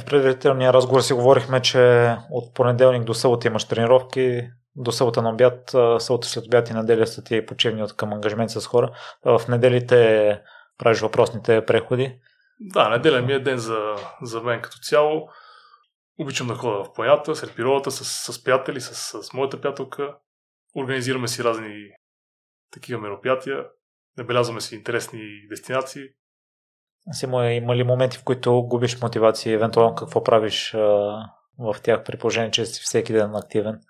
[0.00, 4.42] В предварителния разговор си говорихме, че от понеделник до събота имаш тренировки,
[4.76, 8.50] до събота на обяд, събота след обяд и неделя са ти почивни от към ангажимент
[8.50, 8.90] с хора.
[9.24, 10.40] В неделите
[10.78, 12.18] правиш въпросните преходи.
[12.60, 15.28] Да, неделя ми е ден за, за мен като цяло.
[16.18, 20.14] Обичам да ходя в планята, сред природата, с, с приятели, с, с моята приятелка.
[20.76, 21.90] Организираме си разни
[22.72, 23.64] такива мероприятия.
[24.16, 25.20] Набелязваме си интересни
[25.50, 26.02] дестинации.
[27.12, 30.78] Симо, има ли моменти, в които губиш мотивация и евентуално какво правиш а,
[31.58, 33.80] в тях при положение, че си всеки ден активен?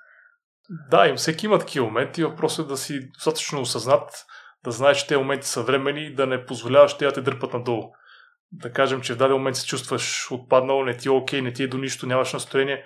[0.90, 2.24] Да, и всеки има такива моменти.
[2.24, 4.24] Въпросът е да си достатъчно осъзнат,
[4.64, 7.52] да знаеш, че тези моменти са времени и да не позволяваш те да те дърпат
[7.52, 7.92] надолу.
[8.52, 11.62] Да кажем, че в даден момент се чувстваш отпаднал, не ти е окей, не ти
[11.62, 12.84] е до нищо, нямаш настроение.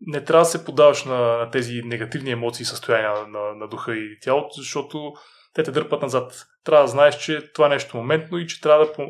[0.00, 3.96] не трябва да се подаваш на, на тези негативни емоции и състояния на, на, духа
[3.96, 5.12] и тялото, защото
[5.54, 6.46] те те дърпат назад.
[6.64, 9.06] Трябва да знаеш, че това е нещо моментно и че трябва да по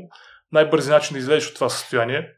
[0.53, 2.33] най-бързи начин да излезеш от това състояние.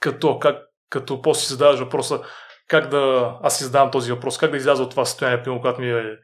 [0.00, 0.58] Като, как,
[0.90, 2.22] като после си задаваш въпроса
[2.68, 3.34] как да...
[3.42, 6.18] Аз си задавам този въпрос, как да изляза от това състояние, примерно, когато ми е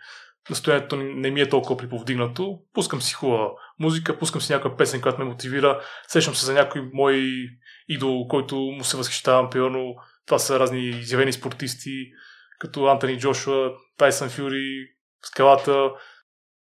[0.50, 2.58] настроението не ми е толкова приповдигнато.
[2.74, 6.90] Пускам си хубава музика, пускам си някаква песен, която ме мотивира, сещам се за някой
[6.92, 7.32] мой
[7.88, 9.94] идол, който му се възхищавам, примерно
[10.26, 12.10] това са разни изявени спортисти,
[12.58, 14.88] като Антони Джошуа, Тайсън Фюри,
[15.22, 15.90] Скалата.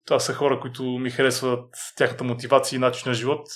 [0.06, 3.48] Това са хора, които ми харесват тяхната мотивация и начин на живот.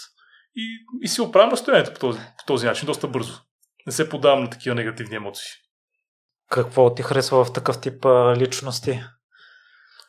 [0.55, 3.33] И, и си оправям настроението по този, по този начин, доста бързо.
[3.87, 5.49] Не се подавам на такива негативни емоции.
[6.49, 8.05] Какво ти харесва в такъв тип
[8.37, 9.03] личности?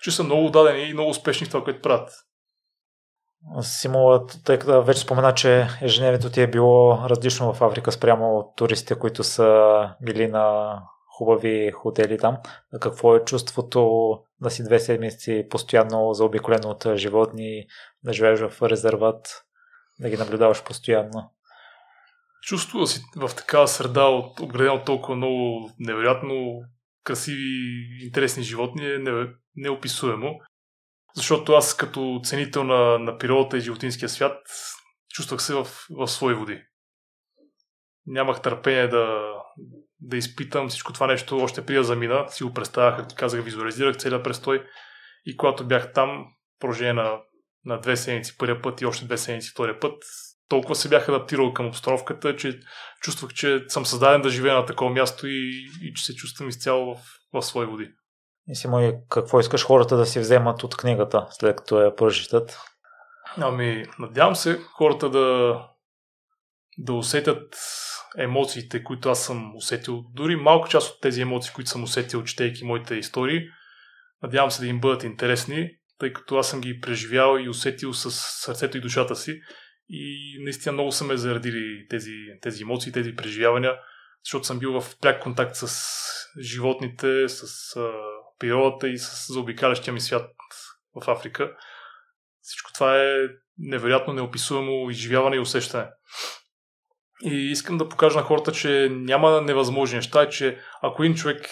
[0.03, 2.11] Че са много дадени и много успешни в това, което правят.
[3.61, 8.99] Симула, тъй като вече спомена, че ежедневието ти е било различно в Африка спрямо туристите,
[8.99, 10.79] които са били на
[11.19, 12.37] хубави хотели там.
[12.81, 17.67] Какво е чувството да си две седмици постоянно заобиколено от животни,
[18.05, 19.45] да живееш в резерват,
[20.01, 21.31] да ги наблюдаваш постоянно?
[22.43, 24.05] Чувство да си в такава среда,
[24.41, 26.63] обградена от толкова много невероятно
[27.05, 28.99] красиви, интересни животни е
[29.57, 30.41] неописуемо.
[31.15, 34.39] Защото аз като ценител на, на природата и животинския свят
[35.09, 36.63] чувствах се в, в свои води.
[38.07, 39.33] Нямах търпение да,
[40.01, 42.29] да изпитам всичко това нещо още при да замина.
[42.29, 44.67] Си го представях, както казах, визуализирах целият престой.
[45.25, 46.27] И когато бях там,
[46.59, 47.21] продължение на,
[47.65, 50.03] на две седмици първия път и още две седмици втория път,
[50.53, 52.61] толкова се бях адаптирал към обстановката, че
[53.01, 56.95] чувствах, че съм създаден да живея на такова място и, и че се чувствам изцяло
[56.95, 57.01] в,
[57.33, 57.91] в свои води.
[58.49, 62.59] И си мой, какво искаш хората да си вземат от книгата, след като я прочитат?
[63.37, 65.59] Ами, надявам се хората да,
[66.79, 67.57] да усетят
[68.19, 70.03] емоциите, които аз съм усетил.
[70.15, 73.41] Дори малка част от тези емоции, които съм усетил, четейки моите истории,
[74.23, 78.11] надявам се да им бъдат интересни, тъй като аз съм ги преживял и усетил с
[78.45, 79.41] сърцето и душата си.
[79.89, 83.75] И наистина много са ме заредили тези, тези емоции, тези преживявания,
[84.25, 85.69] защото съм бил в пряк контакт с
[86.41, 87.77] животните, с
[88.39, 90.31] природата и с заобикалящия ми свят
[90.95, 91.57] в Африка.
[92.41, 93.29] Всичко това е
[93.59, 95.87] невероятно неописуемо изживяване и усещане.
[97.25, 101.49] И искам да покажа на хората, че няма невъзможни неща, че ако един човек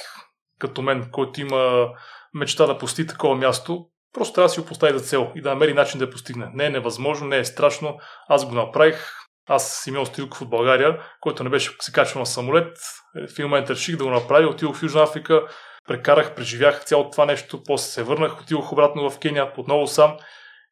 [0.59, 1.89] като мен, който има
[2.35, 5.49] мечта да пости такова място, просто трябва да си го постави за цел и да
[5.49, 6.51] намери начин да я постигне.
[6.55, 7.99] Не е невъзможно, не е страшно.
[8.29, 9.07] Аз го направих.
[9.49, 12.77] Аз Симеон Стилков от България, който не беше се качвал на самолет.
[13.29, 14.49] В един момент реших да го направя.
[14.49, 15.47] Отидох в Южна Африка,
[15.89, 20.17] прекарах, преживях цялото това нещо, после се върнах, отидох обратно в Кения, отново сам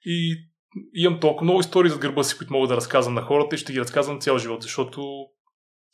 [0.04, 0.48] и
[0.94, 3.72] имам толкова много истории за гърба си, които мога да разказвам на хората и ще
[3.72, 5.26] ги разказвам цял живот, защото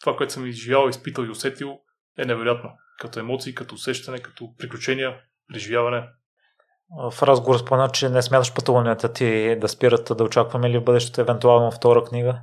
[0.01, 1.79] това, което съм изживял, изпитал и усетил
[2.19, 2.71] е невероятно.
[3.01, 5.17] Като емоции, като усещане, като приключения,
[5.53, 6.09] преживяване.
[6.97, 11.21] В разговор спомена, че не смяташ пътуванията ти да спират да очакваме ли в бъдещето
[11.21, 12.41] евентуално втора книга?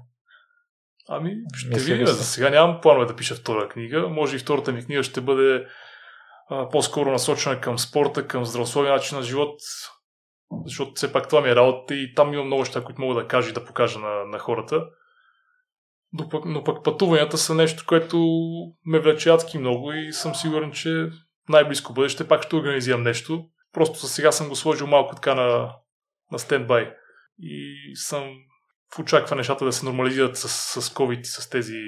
[1.10, 2.06] Ами, ще видим.
[2.06, 4.08] За сега нямам планове да пиша втора книга.
[4.10, 5.66] Може и втората ми книга ще бъде
[6.72, 9.60] по-скоро насочена към спорта, към здравословен начин на живот,
[10.66, 13.28] защото все пак това ми е работа и там имам много неща, които мога да
[13.28, 14.86] кажа и да покажа на, на хората.
[16.14, 18.28] Но пък, но пък пътуванията са нещо, което
[18.86, 21.10] ме влече адски много и съм сигурен, че
[21.50, 23.46] най-близко бъдеще пак ще организирам нещо.
[23.72, 25.76] Просто за сега съм го сложил малко така на,
[26.32, 26.94] на стендбай.
[27.40, 28.34] И съм
[28.96, 30.50] в очаква нещата да се нормализират с,
[30.82, 31.82] с COVID и с тези,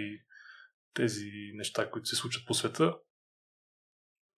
[0.93, 2.93] тези неща, които се случват по света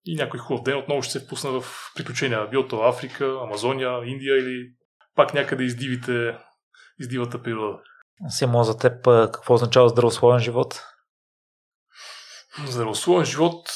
[0.06, 2.48] и някой хубав ден отново ще се впусна в приключения.
[2.48, 4.74] Било то Африка, Амазония, Индия или
[5.16, 6.38] пак някъде издивите,
[7.00, 7.80] издивата природа.
[8.30, 10.82] Симо за теб какво означава здравословен живот?
[12.66, 13.70] Здравословен живот,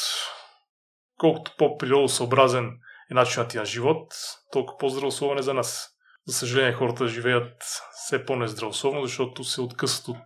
[1.18, 2.72] колкото по-природосъобразен
[3.12, 4.14] е начинът ти на живот,
[4.52, 5.90] толкова по-здравословен е за нас.
[6.28, 10.24] За съжаление, хората живеят все по-нездравословно, защото се откъсват от,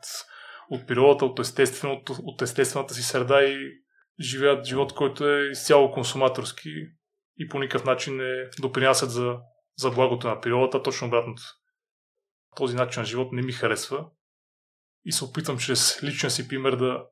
[0.70, 3.58] от природата, от, естественото, от естествената си среда и
[4.22, 6.70] живеят живот, който е изцяло консуматорски
[7.38, 9.36] и по никакъв начин не допринасят за,
[9.78, 11.42] за благото на природата, точно обратното.
[12.56, 14.06] Този начин на живот не ми харесва
[15.06, 17.06] и се опитвам чрез личния си пример да,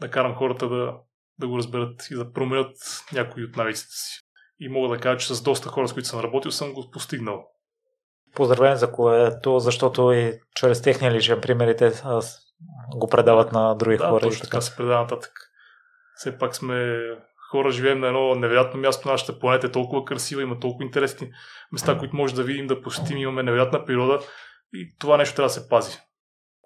[0.00, 0.96] да карам хората да,
[1.38, 2.76] да го разберат и да променят
[3.12, 4.23] някои от навиците си.
[4.60, 7.46] И мога да кажа, че с доста хора, с които съм работил, съм го постигнал.
[8.34, 11.92] Поздравление за което, защото и чрез техния личен пример и те
[12.96, 14.20] го предават на други да, хора.
[14.20, 15.32] Точно така се предава нататък.
[16.16, 16.98] Все пак сме
[17.50, 19.08] хора, живеем на едно невероятно място.
[19.08, 21.30] Нашата планета е толкова красива, има толкова интересни
[21.72, 23.18] места, които може да видим, да посетим.
[23.18, 24.20] Имаме невероятна природа
[24.72, 25.98] и това нещо трябва да се пази.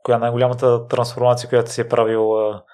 [0.02, 2.64] Коя е най-голямата трансформация, която си е правил а,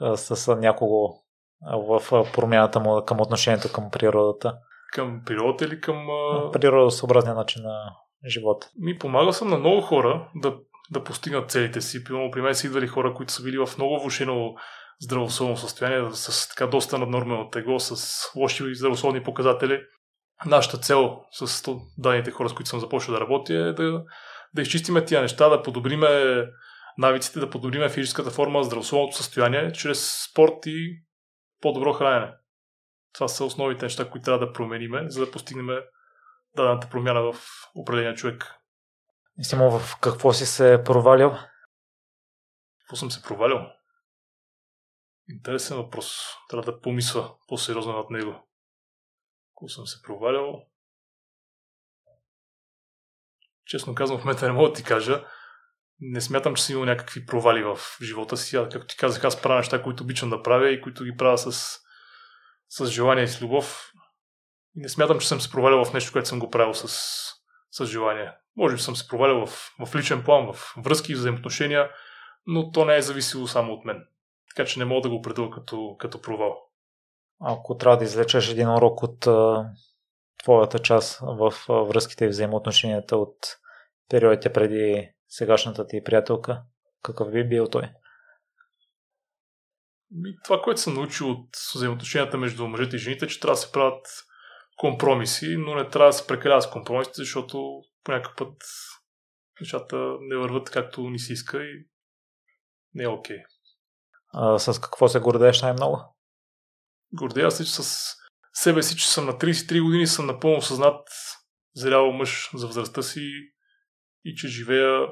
[0.00, 1.21] а, с, с някого
[1.70, 4.54] в промяната му към отношението към природата?
[4.92, 6.06] Към природата или към...
[6.52, 7.96] Природосъобразния начин на
[8.28, 8.70] живота.
[8.78, 10.54] Ми помагал съм на много хора да,
[10.90, 12.04] да постигнат целите си.
[12.04, 14.54] Примерно при мен са идвали хора, които са били в много влушено
[15.00, 19.80] здравословно състояние, с така доста наднормено тегло, с лоши здравословни показатели.
[20.46, 24.02] Нашата цел с данните хора, с които съм започнал да работя е да,
[24.54, 26.08] да изчистиме тия неща, да подобриме
[26.98, 31.02] навиците, да подобриме физическата форма, здравословното състояние, чрез спорт и
[31.62, 32.32] по-добро хранене.
[33.12, 35.78] Това са основните неща, които трябва да промениме, за да постигнем
[36.56, 37.36] дадената промяна в
[37.74, 38.54] определения човек.
[39.42, 41.32] Симо, в какво си се провалил?
[42.80, 43.58] Какво съм се провалил?
[45.28, 46.26] Интересен въпрос.
[46.48, 48.48] Трябва да помисля по-сериозно над него.
[49.54, 50.62] Какво съм се провалил?
[53.64, 55.24] Честно казвам, в момента не мога да ти кажа.
[56.04, 58.56] Не смятам, че съм имал някакви провали в живота си.
[58.56, 61.38] А, както ти казах, аз правя неща, които обичам да правя и които ги правя
[61.38, 61.78] с,
[62.68, 63.92] с желание и с любов.
[64.76, 66.88] И не смятам, че съм се провалил в нещо, което съм го правил с,
[67.70, 68.32] с желание.
[68.56, 71.90] Може би съм се провалил в, в личен план, в връзки, взаимоотношения,
[72.46, 74.06] но то не е зависело само от мен.
[74.48, 76.58] Така че не мога да го определя като, като провал.
[77.40, 79.70] Ако трябва да извлечеш един урок от а,
[80.42, 83.36] твоята част в а, връзките и взаимоотношенията от
[84.08, 86.62] периодите преди сегашната ти приятелка,
[87.02, 87.90] какъв би бил той?
[90.44, 94.06] Това, което съм научил от взаимоотношенията между мъжете и жените, че трябва да се правят
[94.76, 98.56] компромиси, но не трябва да се прекалява с компромисите, защото по някакъв път
[99.60, 101.86] нещата не върват както ни се иска и
[102.94, 103.36] не е окей.
[103.36, 103.42] Okay.
[104.32, 106.16] А, с какво се гордееш най-много?
[107.12, 108.14] Гордея се, че с
[108.52, 111.08] себе си, че съм на 33 години, съм напълно съзнат
[111.74, 113.30] зрял мъж за възрастта си
[114.24, 115.06] и че живея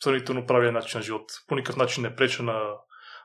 [0.00, 1.22] сравнително правия начин на живот.
[1.48, 2.74] По никакъв начин не преча на,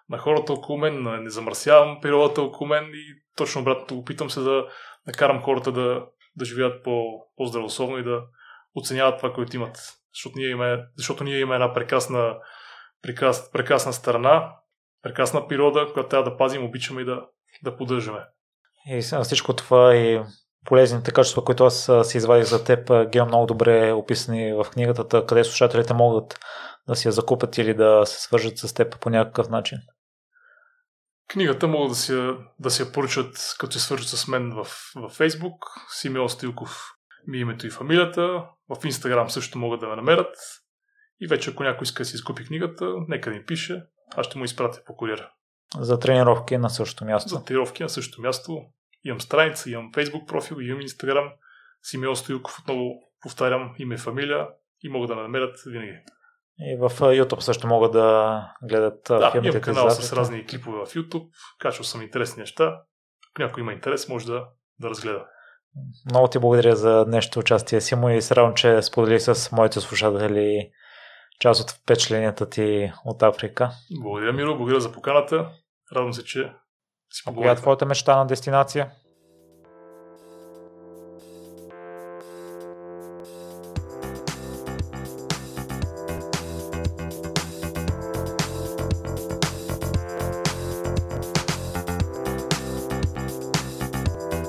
[0.09, 4.39] на хората около мен, не замърсявам природата около мен и точно обратното го питам се
[4.39, 4.67] да
[5.07, 6.05] накарам хората да,
[6.35, 8.23] да живеят по, по-здравословно и да
[8.75, 9.77] оценяват това, което имат.
[10.13, 12.37] Защото ние имаме, защото ние имаме една прекрасна,
[13.01, 14.55] прекрас, прекрасна страна,
[15.01, 17.25] прекрасна природа, която трябва да пазим, обичаме и да,
[17.63, 18.19] да поддържаме.
[18.87, 20.21] И всичко това и
[20.65, 25.43] полезните качества, които аз си извадих за теб, ги много добре описани в книгата, къде
[25.43, 26.39] слушателите могат
[26.87, 29.77] да си я закупят или да се свържат с теб по някакъв начин.
[31.27, 34.63] Книгата могат да си, да си я поръчат, като се свържат с мен в,
[34.95, 35.57] в Facebook.
[35.89, 36.91] Симеон Стилков
[37.27, 38.21] ми е името и фамилията.
[38.69, 40.35] В Instagram също могат да ме намерят.
[41.19, 43.83] И вече ако някой иска да си изкупи книгата, нека да ми пише.
[44.15, 45.31] Аз ще му изпратя по куриера.
[45.79, 47.29] За тренировки на същото място.
[47.29, 48.61] За тренировки на същото място.
[49.03, 51.31] Имам страница, имам Facebook профил, имам Instagram.
[51.83, 54.47] Симеон Стоилков отново повтарям име и фамилия
[54.83, 55.97] и могат да ме намерят винаги.
[56.59, 59.59] И в YouTube също могат да гледат да, филмите.
[59.59, 61.27] Да, канал с разни клипове в YouTube.
[61.59, 62.81] Качвал съм интересни неща.
[63.31, 64.47] Ако някой има интерес, може да,
[64.79, 65.25] да разгледа.
[66.05, 70.71] Много ти благодаря за днешното участие, Симо, и се радвам, че сподели с моите слушатели
[71.39, 73.71] част от впечатленията ти от Африка.
[74.01, 75.49] Благодаря, Миро, благодаря за поканата.
[75.95, 76.53] Радвам се, че
[77.11, 78.91] си Коя е твоята мечта на дестинация?